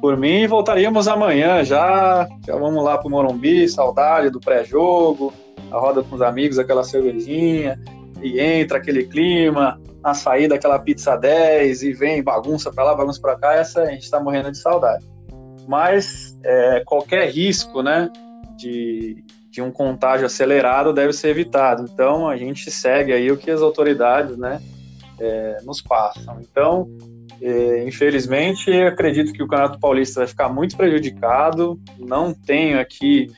Por 0.02 0.16
mim, 0.16 0.48
voltaríamos 0.48 1.06
amanhã 1.06 1.62
já. 1.62 2.28
Já 2.44 2.56
vamos 2.56 2.82
lá 2.82 2.98
para 2.98 3.06
o 3.06 3.10
Morumbi, 3.10 3.68
saudade 3.68 4.30
do 4.30 4.40
pré-jogo, 4.40 5.32
a 5.70 5.78
roda 5.78 6.02
com 6.02 6.16
os 6.16 6.20
amigos, 6.20 6.58
aquela 6.58 6.82
cervejinha, 6.82 7.80
e 8.20 8.40
entra 8.40 8.78
aquele 8.78 9.04
clima, 9.04 9.80
a 10.02 10.12
saída 10.12 10.56
aquela 10.56 10.76
pizza 10.80 11.14
10 11.14 11.84
e 11.84 11.92
vem 11.92 12.20
bagunça 12.20 12.72
para 12.72 12.82
lá, 12.82 12.96
bagunça 12.96 13.20
para 13.20 13.36
cá, 13.36 13.54
essa 13.54 13.82
a 13.82 13.86
gente 13.86 14.02
está 14.02 14.18
morrendo 14.18 14.50
de 14.50 14.58
saudade. 14.58 15.06
Mas 15.68 16.36
é, 16.44 16.82
qualquer 16.84 17.30
risco, 17.30 17.80
né, 17.80 18.10
de, 18.56 19.24
de 19.52 19.62
um 19.62 19.70
contágio 19.70 20.26
acelerado 20.26 20.92
deve 20.92 21.12
ser 21.12 21.28
evitado. 21.28 21.88
Então 21.88 22.28
a 22.28 22.36
gente 22.36 22.72
segue 22.72 23.12
aí 23.12 23.30
o 23.30 23.36
que 23.36 23.52
as 23.52 23.62
autoridades, 23.62 24.36
né, 24.36 24.60
é, 25.20 25.58
nos 25.62 25.80
passam. 25.80 26.40
Então 26.40 26.88
é, 27.42 27.84
infelizmente, 27.84 28.70
acredito 28.82 29.32
que 29.32 29.42
o 29.42 29.48
Campeonato 29.48 29.80
Paulista 29.80 30.20
vai 30.20 30.28
ficar 30.28 30.48
muito 30.48 30.76
prejudicado. 30.76 31.80
Não 31.98 32.32
tenho 32.32 32.78
aqui 32.78 33.30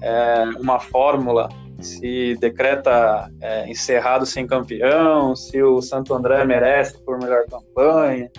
é, 0.00 0.44
uma 0.60 0.80
fórmula 0.80 1.48
se 1.80 2.36
decreta 2.40 3.30
é, 3.40 3.68
encerrado 3.68 4.24
sem 4.24 4.46
campeão, 4.46 5.34
se 5.34 5.60
o 5.62 5.80
Santo 5.82 6.14
André 6.14 6.44
merece 6.44 6.98
por 7.04 7.18
melhor 7.18 7.44
campanha, 7.50 8.30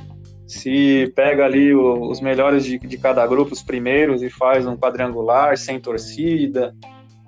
se 0.47 1.11
pega 1.15 1.45
ali 1.45 1.73
o, 1.73 2.09
os 2.09 2.21
melhores 2.21 2.63
de, 2.63 2.77
de, 2.79 2.97
cada 2.97 3.25
grupo, 3.27 3.53
os 3.53 3.63
primeiros, 3.63 4.21
e 4.21 4.29
faz 4.29 4.65
um 4.65 4.77
quadrangular 4.77 5.57
sem 5.57 5.79
torcida. 5.79 6.73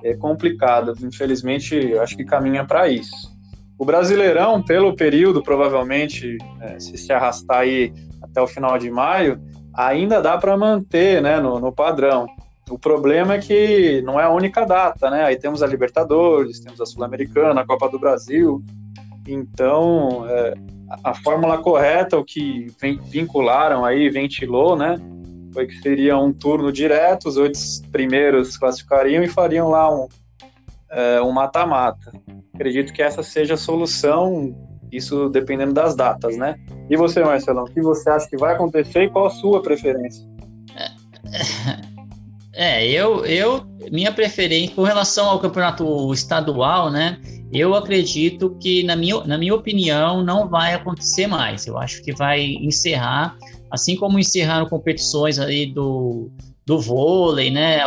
É 0.03 0.15
complicado. 0.15 0.93
Infelizmente, 1.01 1.97
acho 1.97 2.15
que 2.15 2.23
caminha 2.23 2.63
para 2.65 2.87
isso. 2.87 3.34
O 3.77 3.83
Brasileirão, 3.83 4.63
pelo 4.63 4.95
período, 4.95 5.43
provavelmente, 5.43 6.37
é, 6.61 6.79
se 6.79 6.97
se 6.97 7.11
arrastar 7.11 7.59
aí 7.59 7.93
até 8.21 8.41
o 8.41 8.47
final 8.47 8.77
de 8.77 8.89
maio, 8.89 9.39
ainda 9.73 10.21
dá 10.21 10.37
para 10.37 10.55
manter 10.55 11.21
né, 11.21 11.39
no, 11.39 11.59
no, 11.59 11.71
padrão. 11.71 12.25
O 12.69 12.79
problema 12.79 13.35
é 13.35 13.39
que 13.39 14.01
não 14.03 14.19
é 14.19 14.23
a 14.23 14.29
única 14.29 14.65
data, 14.65 15.09
né? 15.09 15.25
Aí 15.25 15.35
temos 15.35 15.61
a 15.61 15.67
Libertadores, 15.67 16.59
temos 16.59 16.79
a 16.79 16.85
Sul-Americana, 16.85 17.61
a 17.61 17.65
Copa 17.65 17.89
do 17.89 17.99
Brasil. 17.99 18.63
Então, 19.27 20.25
é, 20.27 20.53
a 21.03 21.13
fórmula 21.13 21.57
correta, 21.57 22.17
o 22.17 22.23
que 22.23 22.67
vincularam 23.09 23.83
aí, 23.83 24.09
ventilou, 24.09 24.75
né? 24.75 24.99
Foi 25.53 25.67
que 25.67 25.75
seria 25.81 26.17
um 26.17 26.33
turno 26.33 26.71
direto, 26.71 27.27
os 27.27 27.37
oito 27.37 27.59
primeiros 27.91 28.57
classificariam 28.57 29.23
e 29.23 29.27
fariam 29.27 29.69
lá 29.69 29.93
um, 29.93 30.07
é, 30.89 31.21
um 31.21 31.31
mata-mata. 31.31 32.11
Acredito 32.55 32.93
que 32.93 33.01
essa 33.01 33.21
seja 33.21 33.53
a 33.53 33.57
solução, 33.57 34.55
isso 34.91 35.29
dependendo 35.29 35.73
das 35.73 35.95
datas, 35.95 36.37
né? 36.37 36.55
E 36.89 36.95
você, 36.95 37.23
Marcelão, 37.23 37.65
o 37.65 37.69
que 37.69 37.81
você 37.81 38.09
acha 38.09 38.27
que 38.29 38.37
vai 38.37 38.55
acontecer 38.55 39.03
e 39.03 39.09
qual 39.09 39.27
a 39.27 39.29
sua 39.29 39.61
preferência? 39.61 40.25
É, 42.57 42.89
eu, 42.89 43.25
eu, 43.25 43.65
minha 43.91 44.13
preferência 44.13 44.73
com 44.73 44.83
relação 44.83 45.29
ao 45.29 45.41
campeonato 45.41 46.13
estadual, 46.13 46.89
né? 46.89 47.19
Eu 47.51 47.75
acredito 47.75 48.57
que, 48.61 48.81
na 48.83 48.95
minha, 48.95 49.21
na 49.25 49.37
minha 49.37 49.53
opinião, 49.53 50.23
não 50.23 50.47
vai 50.47 50.73
acontecer 50.73 51.27
mais. 51.27 51.67
Eu 51.67 51.77
acho 51.77 52.01
que 52.01 52.13
vai 52.13 52.45
encerrar, 52.61 53.35
assim 53.69 53.97
como 53.97 54.17
encerraram 54.17 54.69
competições 54.69 55.37
aí 55.37 55.65
do, 55.65 56.31
do 56.65 56.79
vôlei, 56.79 57.51
né? 57.51 57.81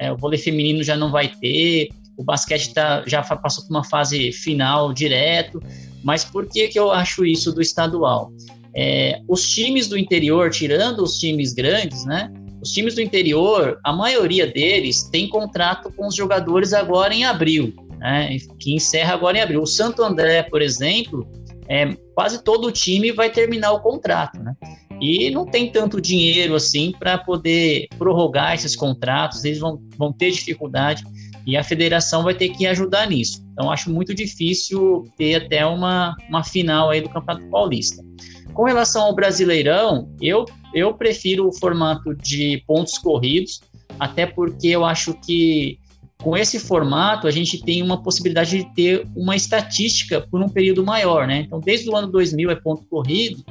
É, 0.00 0.12
o 0.12 0.16
vôlei 0.16 0.38
feminino 0.38 0.84
já 0.84 0.96
não 0.96 1.10
vai 1.10 1.26
ter, 1.26 1.88
o 2.16 2.24
basquete 2.24 2.72
tá, 2.72 3.02
já 3.06 3.22
passou 3.22 3.64
por 3.64 3.70
uma 3.70 3.84
fase 3.84 4.32
final 4.32 4.92
direto, 4.92 5.60
mas 6.02 6.24
por 6.24 6.46
que, 6.48 6.68
que 6.68 6.78
eu 6.78 6.90
acho 6.90 7.24
isso 7.24 7.52
do 7.52 7.60
estadual? 7.60 8.32
É, 8.74 9.20
os 9.28 9.48
times 9.48 9.88
do 9.88 9.98
interior, 9.98 10.50
tirando 10.50 11.02
os 11.02 11.18
times 11.18 11.52
grandes, 11.52 12.04
né? 12.04 12.32
Os 12.62 12.70
times 12.72 12.94
do 12.94 13.00
interior, 13.00 13.78
a 13.84 13.92
maioria 13.92 14.46
deles 14.46 15.04
tem 15.04 15.28
contrato 15.28 15.90
com 15.94 16.06
os 16.06 16.14
jogadores 16.14 16.72
agora 16.72 17.14
em 17.14 17.24
abril, 17.24 17.74
né? 17.98 18.36
Que 18.58 18.74
encerra 18.74 19.14
agora 19.14 19.38
em 19.38 19.40
abril. 19.40 19.62
O 19.62 19.66
Santo 19.66 20.02
André, 20.02 20.42
por 20.42 20.62
exemplo, 20.62 21.26
é, 21.68 21.96
quase 22.14 22.42
todo 22.42 22.68
o 22.68 22.72
time 22.72 23.12
vai 23.12 23.30
terminar 23.30 23.72
o 23.72 23.80
contrato, 23.80 24.38
né? 24.38 24.54
E 25.00 25.30
não 25.30 25.44
tem 25.44 25.70
tanto 25.70 26.00
dinheiro 26.00 26.54
assim 26.54 26.92
para 26.98 27.18
poder 27.18 27.86
prorrogar 27.98 28.54
esses 28.54 28.74
contratos, 28.74 29.44
eles 29.44 29.58
vão, 29.58 29.80
vão 29.96 30.12
ter 30.12 30.30
dificuldade 30.30 31.02
e 31.46 31.56
a 31.56 31.62
federação 31.62 32.24
vai 32.24 32.34
ter 32.34 32.48
que 32.48 32.66
ajudar 32.66 33.08
nisso. 33.08 33.46
Então, 33.52 33.70
acho 33.70 33.90
muito 33.90 34.12
difícil 34.12 35.04
ter 35.16 35.36
até 35.36 35.64
uma, 35.64 36.16
uma 36.28 36.42
final 36.42 36.90
aí 36.90 37.00
do 37.00 37.08
Campeonato 37.08 37.48
Paulista. 37.48 38.04
Com 38.52 38.64
relação 38.64 39.04
ao 39.04 39.14
Brasileirão, 39.14 40.10
eu, 40.20 40.44
eu 40.74 40.92
prefiro 40.94 41.46
o 41.46 41.52
formato 41.52 42.14
de 42.16 42.62
pontos 42.66 42.98
corridos, 42.98 43.60
até 43.98 44.26
porque 44.26 44.68
eu 44.68 44.84
acho 44.84 45.14
que 45.14 45.78
com 46.22 46.36
esse 46.36 46.58
formato, 46.58 47.28
a 47.28 47.30
gente 47.30 47.62
tem 47.62 47.82
uma 47.82 48.02
possibilidade 48.02 48.58
de 48.58 48.74
ter 48.74 49.06
uma 49.14 49.36
estatística 49.36 50.20
por 50.20 50.40
um 50.42 50.48
período 50.48 50.82
maior, 50.84 51.26
né? 51.26 51.40
Então, 51.40 51.60
desde 51.60 51.88
o 51.88 51.94
ano 51.94 52.08
2000 52.08 52.50
é 52.50 52.54
ponto 52.56 52.84
corrido, 52.88 53.44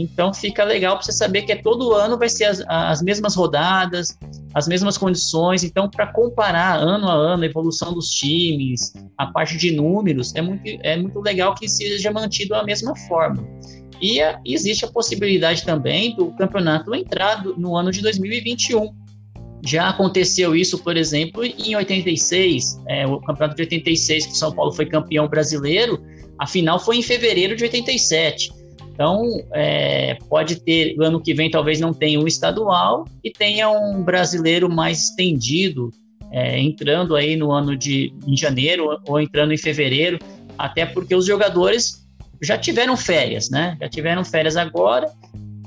então 0.00 0.32
fica 0.32 0.64
legal 0.64 0.96
para 0.96 1.04
você 1.04 1.12
saber 1.12 1.42
que 1.42 1.52
é 1.52 1.56
todo 1.56 1.92
ano 1.92 2.18
vai 2.18 2.28
ser 2.28 2.44
as, 2.44 2.62
as 2.68 3.02
mesmas 3.02 3.34
rodadas, 3.34 4.16
as 4.54 4.68
mesmas 4.68 4.96
condições. 4.96 5.64
Então, 5.64 5.88
para 5.88 6.06
comparar 6.08 6.76
ano 6.76 7.08
a 7.08 7.14
ano 7.14 7.42
a 7.42 7.46
evolução 7.46 7.92
dos 7.92 8.10
times, 8.10 8.92
a 9.16 9.26
parte 9.26 9.56
de 9.56 9.70
números, 9.72 10.34
é 10.34 10.42
muito, 10.42 10.62
é 10.82 10.96
muito 10.96 11.20
legal 11.20 11.54
que 11.54 11.68
seja 11.68 12.10
mantido 12.10 12.54
a 12.54 12.64
mesma 12.64 12.94
forma. 13.08 13.46
E 14.00 14.20
a, 14.22 14.40
existe 14.44 14.84
a 14.84 14.88
possibilidade 14.88 15.64
também 15.64 16.14
do 16.14 16.32
campeonato 16.36 16.94
entrar 16.94 17.44
no 17.44 17.76
ano 17.76 17.90
de 17.90 18.00
2021 18.00 19.08
já 19.64 19.88
aconteceu 19.88 20.54
isso, 20.54 20.78
por 20.78 20.96
exemplo, 20.96 21.44
em 21.44 21.74
86, 21.74 22.80
é, 22.88 23.06
o 23.06 23.20
campeonato 23.20 23.56
de 23.56 23.62
86, 23.62 24.26
que 24.26 24.32
o 24.32 24.36
São 24.36 24.52
Paulo 24.52 24.72
foi 24.72 24.86
campeão 24.86 25.26
brasileiro, 25.28 26.00
a 26.38 26.46
final 26.46 26.78
foi 26.78 26.96
em 26.96 27.02
fevereiro 27.02 27.56
de 27.56 27.64
87. 27.64 28.50
Então, 28.98 29.22
é, 29.52 30.16
pode 30.28 30.56
ter, 30.56 30.96
ano 31.00 31.20
que 31.20 31.32
vem 31.32 31.48
talvez 31.48 31.78
não 31.78 31.94
tenha 31.94 32.18
um 32.18 32.26
estadual 32.26 33.04
e 33.22 33.30
tenha 33.30 33.70
um 33.70 34.02
brasileiro 34.02 34.68
mais 34.68 35.04
estendido, 35.04 35.92
é, 36.32 36.58
entrando 36.58 37.14
aí 37.14 37.36
no 37.36 37.52
ano 37.52 37.76
de 37.76 38.12
em 38.26 38.36
janeiro 38.36 38.98
ou 39.06 39.20
entrando 39.20 39.54
em 39.54 39.56
fevereiro, 39.56 40.18
até 40.58 40.84
porque 40.84 41.14
os 41.14 41.26
jogadores 41.26 42.04
já 42.42 42.58
tiveram 42.58 42.96
férias, 42.96 43.48
né? 43.50 43.76
Já 43.80 43.88
tiveram 43.88 44.24
férias 44.24 44.56
agora 44.56 45.08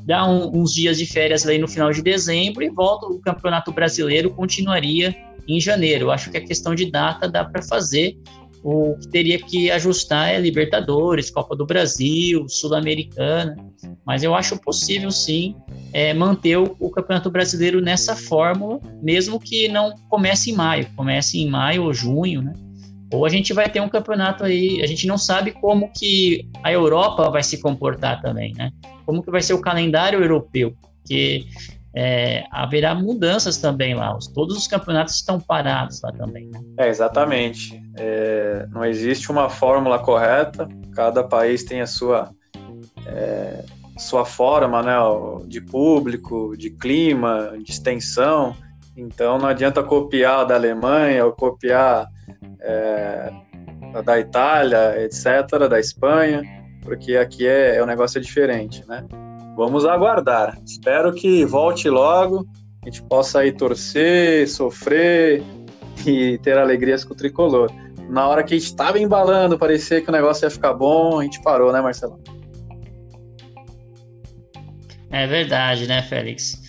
dá 0.06 0.28
um, 0.28 0.52
uns 0.54 0.74
dias 0.74 0.98
de 0.98 1.06
férias 1.06 1.48
aí 1.48 1.58
no 1.58 1.70
final 1.70 1.90
de 1.92 2.02
dezembro 2.02 2.64
e 2.64 2.70
volta 2.70 3.06
o 3.06 3.20
Campeonato 3.20 3.72
Brasileiro 3.72 4.30
continuaria 4.32 5.16
em 5.48 5.60
janeiro. 5.60 6.12
Acho 6.12 6.30
que 6.30 6.38
a 6.38 6.46
questão 6.46 6.76
de 6.76 6.92
data 6.92 7.30
dá 7.30 7.46
para 7.46 7.62
fazer. 7.62 8.18
O 8.64 8.96
que 9.00 9.08
teria 9.08 9.40
que 9.40 9.72
ajustar 9.72 10.30
é 10.30 10.40
Libertadores, 10.40 11.32
Copa 11.32 11.56
do 11.56 11.66
Brasil, 11.66 12.48
Sul-Americana, 12.48 13.56
mas 14.06 14.22
eu 14.22 14.36
acho 14.36 14.58
possível 14.60 15.10
sim 15.10 15.56
é, 15.92 16.14
manter 16.14 16.58
o, 16.58 16.76
o, 16.80 16.92
Campeonato 16.92 17.32
Brasileiro 17.32 17.82
nessa 17.82 18.16
fórmula, 18.16 18.80
mesmo 19.02 19.40
que 19.40 19.68
não 19.68 19.96
comece 20.10 20.52
em 20.52 20.54
maio, 20.54 20.88
comece 20.96 21.40
em 21.40 21.50
maio 21.50 21.84
ou 21.84 21.94
junho, 21.94 22.44
né? 22.44 22.54
Ou 23.12 23.26
a 23.26 23.30
gente 23.30 23.52
vai 23.52 23.68
ter 23.68 23.82
um 23.82 23.90
campeonato 23.90 24.44
aí, 24.44 24.82
a 24.82 24.86
gente 24.86 25.06
não 25.06 25.18
sabe 25.18 25.52
como 25.52 25.92
que 25.92 26.48
a 26.64 26.72
Europa 26.72 27.30
vai 27.30 27.44
se 27.44 27.60
comportar 27.60 28.22
também, 28.22 28.54
né? 28.54 28.72
Como 29.06 29.22
que 29.22 29.32
vai 29.32 29.42
ser 29.42 29.54
o 29.54 29.62
calendário 29.62 30.22
europeu, 30.22 30.74
porque 30.80 31.46
é, 31.94 32.46
haverá 32.52 32.96
mudanças 32.96 33.58
também 33.58 33.94
lá. 33.94 34.18
Todos 34.34 34.58
os 34.58 34.68
campeonatos 34.68 35.16
estão 35.16 35.40
parados 35.40 36.02
lá 36.02 36.12
também. 36.12 36.48
Né? 36.48 36.60
É, 36.78 36.88
exatamente. 36.88 37.82
É, 37.98 38.66
não 38.70 38.86
existe 38.86 39.30
uma 39.32 39.50
fórmula 39.50 40.00
correta, 40.00 40.68
cada 40.96 41.24
país 41.24 41.64
tem 41.64 41.82
a 41.82 41.88
sua, 41.88 42.32
é, 43.06 43.64
sua 43.98 44.26
forma 44.26 44.82
né, 44.82 44.96
de 45.48 45.60
público, 45.60 46.56
de 46.58 46.70
clima, 46.70 47.54
de 47.62 47.72
extensão. 47.72 48.56
Então 48.96 49.38
não 49.38 49.48
adianta 49.48 49.84
copiar 49.84 50.46
da 50.46 50.56
Alemanha 50.56 51.26
ou 51.26 51.34
copiar 51.34 52.08
é, 52.62 53.32
da 54.06 54.20
Itália, 54.20 55.04
etc., 55.04 55.68
da 55.70 55.80
Espanha, 55.80 56.42
porque 56.84 57.18
aqui 57.18 57.46
é, 57.46 57.76
é 57.76 57.84
um 57.84 57.86
negócio 57.86 58.22
diferente, 58.22 58.88
né? 58.88 59.06
Vamos 59.56 59.86
aguardar. 59.86 60.58
Espero 60.66 61.14
que 61.14 61.46
volte 61.46 61.90
logo, 61.90 62.48
a 62.82 62.86
gente 62.86 63.04
possa 63.04 63.40
aí 63.40 63.52
torcer, 63.52 64.48
sofrer 64.50 65.44
e 66.06 66.38
ter 66.40 66.58
alegrias 66.58 67.04
com 67.04 67.14
o 67.14 67.18
tricolor. 67.18 67.72
Na 68.10 68.28
hora 68.28 68.44
que 68.44 68.54
a 68.54 68.58
gente 68.58 68.68
estava 68.68 69.00
embalando, 69.00 69.58
parecia 69.58 70.02
que 70.02 70.10
o 70.10 70.12
negócio 70.12 70.46
ia 70.46 70.50
ficar 70.50 70.74
bom, 70.74 71.20
a 71.20 71.24
gente 71.24 71.42
parou, 71.42 71.72
né, 71.72 71.82
Marcelo? 71.82 72.20
É 75.10 75.28
verdade, 75.28 75.88
né, 75.88 76.02
Félix? 76.04 76.60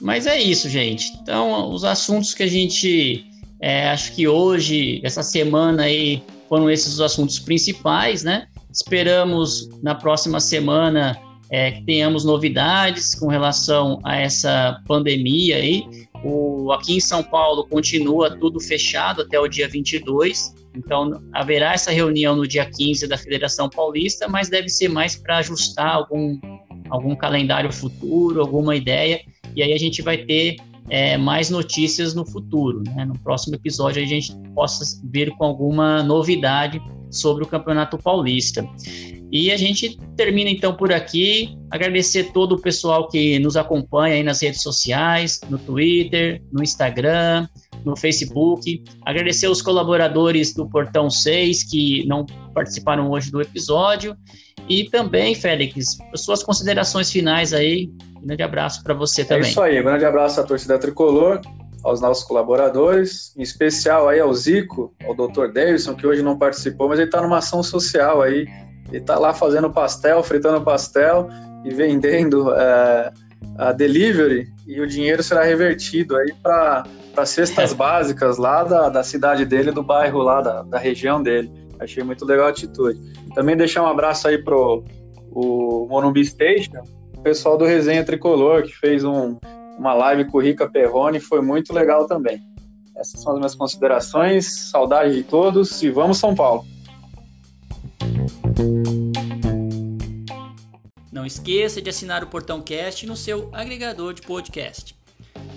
Mas 0.00 0.26
é 0.26 0.38
isso, 0.38 0.68
gente. 0.68 1.12
Então, 1.22 1.70
os 1.70 1.84
assuntos 1.84 2.34
que 2.34 2.42
a 2.42 2.46
gente 2.46 3.24
é, 3.60 3.90
acho 3.90 4.12
que 4.14 4.26
hoje, 4.26 5.00
essa 5.04 5.22
semana 5.22 5.82
aí, 5.82 6.22
foram 6.48 6.70
esses 6.70 6.94
os 6.94 7.00
assuntos 7.00 7.38
principais, 7.38 8.24
né? 8.24 8.46
Esperamos 8.72 9.68
na 9.82 9.94
próxima 9.94 10.40
semana 10.40 11.18
é, 11.50 11.72
que 11.72 11.82
tenhamos 11.82 12.24
novidades 12.24 13.14
com 13.14 13.26
relação 13.26 13.98
a 14.04 14.16
essa 14.16 14.80
pandemia 14.86 15.56
aí. 15.56 15.84
O, 16.24 16.70
aqui 16.72 16.96
em 16.96 17.00
São 17.00 17.22
Paulo 17.22 17.66
continua 17.66 18.30
tudo 18.30 18.60
fechado 18.60 19.22
até 19.22 19.38
o 19.40 19.48
dia 19.48 19.68
22, 19.68 20.54
então 20.76 21.20
haverá 21.32 21.72
essa 21.72 21.90
reunião 21.90 22.36
no 22.36 22.46
dia 22.46 22.64
15 22.64 23.08
da 23.08 23.18
Federação 23.18 23.68
Paulista, 23.68 24.28
mas 24.28 24.48
deve 24.48 24.68
ser 24.68 24.88
mais 24.88 25.16
para 25.16 25.38
ajustar 25.38 25.94
algum, 25.94 26.38
algum 26.88 27.16
calendário 27.16 27.72
futuro, 27.72 28.40
alguma 28.40 28.76
ideia, 28.76 29.20
e 29.56 29.62
aí 29.62 29.72
a 29.72 29.78
gente 29.78 30.02
vai 30.02 30.18
ter 30.18 30.56
é, 30.88 31.16
mais 31.16 31.50
notícias 31.50 32.14
no 32.14 32.24
futuro. 32.24 32.82
Né? 32.94 33.04
No 33.04 33.18
próximo 33.18 33.56
episódio 33.56 34.02
a 34.02 34.06
gente 34.06 34.36
possa 34.54 35.00
vir 35.04 35.30
com 35.32 35.44
alguma 35.44 36.02
novidade 36.02 36.80
sobre 37.10 37.44
o 37.44 37.46
Campeonato 37.46 37.98
Paulista. 37.98 38.66
E 39.32 39.52
a 39.52 39.56
gente 39.56 39.96
termina 40.16 40.50
então 40.50 40.74
por 40.74 40.92
aqui. 40.92 41.56
Agradecer 41.70 42.32
todo 42.32 42.56
o 42.56 42.60
pessoal 42.60 43.08
que 43.08 43.38
nos 43.38 43.56
acompanha 43.56 44.16
aí 44.16 44.22
nas 44.22 44.42
redes 44.42 44.60
sociais, 44.60 45.40
no 45.48 45.56
Twitter, 45.56 46.42
no 46.52 46.62
Instagram, 46.62 47.46
no 47.84 47.96
Facebook. 47.96 48.82
Agradecer 49.06 49.46
os 49.48 49.62
colaboradores 49.62 50.52
do 50.52 50.68
Portão 50.68 51.08
6 51.08 51.64
que 51.64 52.04
não 52.06 52.26
participaram 52.52 53.08
hoje 53.10 53.30
do 53.30 53.40
episódio. 53.40 54.16
E 54.68 54.90
também, 54.90 55.34
Félix, 55.34 55.98
suas 56.16 56.42
considerações 56.42 57.10
finais 57.10 57.52
aí. 57.52 57.88
Um 58.20 58.26
grande 58.26 58.42
abraço 58.42 58.82
para 58.82 58.94
você 58.94 59.24
também. 59.24 59.46
É 59.46 59.50
isso 59.50 59.62
aí, 59.62 59.80
um 59.80 59.84
grande 59.84 60.04
abraço 60.04 60.40
à 60.40 60.44
torcida 60.44 60.78
tricolor, 60.78 61.40
aos 61.82 62.00
nossos 62.00 62.24
colaboradores, 62.24 63.34
em 63.36 63.42
especial 63.42 64.08
aí 64.08 64.20
ao 64.20 64.32
Zico, 64.32 64.94
ao 65.04 65.14
Dr. 65.14 65.48
Davidson, 65.52 65.94
que 65.94 66.06
hoje 66.06 66.22
não 66.22 66.38
participou, 66.38 66.88
mas 66.88 66.98
ele 66.98 67.08
está 67.08 67.22
numa 67.22 67.38
ação 67.38 67.62
social 67.62 68.22
aí. 68.22 68.46
Ele 68.88 68.98
está 68.98 69.18
lá 69.18 69.32
fazendo 69.32 69.70
pastel, 69.70 70.22
fritando 70.22 70.60
pastel 70.62 71.28
e 71.64 71.72
vendendo 71.72 72.52
é, 72.54 73.12
a 73.58 73.72
delivery, 73.72 74.48
e 74.66 74.80
o 74.80 74.86
dinheiro 74.86 75.22
será 75.22 75.42
revertido 75.42 76.16
aí 76.16 76.32
para 76.42 76.84
cestas 77.24 77.72
básicas 77.74 78.38
lá 78.38 78.64
da, 78.64 78.88
da 78.88 79.02
cidade 79.02 79.44
dele, 79.44 79.70
do 79.70 79.82
bairro 79.82 80.20
lá, 80.22 80.40
da, 80.40 80.62
da 80.62 80.78
região 80.78 81.22
dele. 81.22 81.50
Achei 81.78 82.02
muito 82.02 82.24
legal 82.24 82.46
a 82.46 82.50
atitude. 82.50 82.98
Também 83.34 83.56
deixar 83.56 83.82
um 83.82 83.86
abraço 83.86 84.28
aí 84.28 84.38
pro 84.38 84.84
o 85.32 85.86
Monumbi 85.88 86.24
Station, 86.24 86.82
o 87.16 87.22
pessoal 87.22 87.56
do 87.56 87.64
Resenha 87.64 88.04
Tricolor, 88.04 88.64
que 88.64 88.76
fez 88.76 89.04
um, 89.04 89.38
uma 89.80 89.94
live 89.94 90.26
com 90.26 90.36
o 90.36 90.40
Rica 90.42 90.68
Perrone, 90.68 91.18
foi 91.18 91.40
muito 91.40 91.72
legal 91.72 92.06
também. 92.06 92.38
Essas 92.94 93.22
são 93.22 93.32
as 93.32 93.38
minhas 93.38 93.54
considerações, 93.54 94.68
saudade 94.70 95.14
de 95.14 95.22
todos 95.22 95.82
e 95.82 95.88
vamos 95.88 96.18
São 96.18 96.34
Paulo! 96.34 96.66
Não 101.10 101.24
esqueça 101.24 101.80
de 101.80 101.88
assinar 101.88 102.22
o 102.22 102.26
Portão 102.26 102.60
Cast 102.60 103.06
no 103.06 103.16
seu 103.16 103.48
agregador 103.54 104.12
de 104.12 104.20
podcast. 104.20 104.94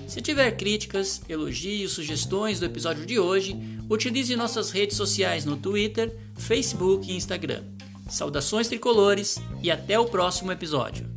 Se 0.08 0.22
tiver 0.22 0.52
críticas, 0.56 1.22
elogios, 1.28 1.92
sugestões 1.92 2.62
do 2.62 2.66
episódio 2.66 3.06
de 3.06 3.20
hoje, 3.20 3.60
utilize 3.90 4.34
nossas 4.38 4.72
redes 4.72 4.96
sociais 4.96 5.44
no 5.44 5.58
Twitter, 5.58 6.16
Facebook 6.38 7.12
e 7.12 7.16
Instagram. 7.18 7.64
Saudações 8.10 8.70
tricolores 8.70 9.42
e 9.62 9.70
até 9.70 10.00
o 10.00 10.06
próximo 10.06 10.52
episódio. 10.52 11.13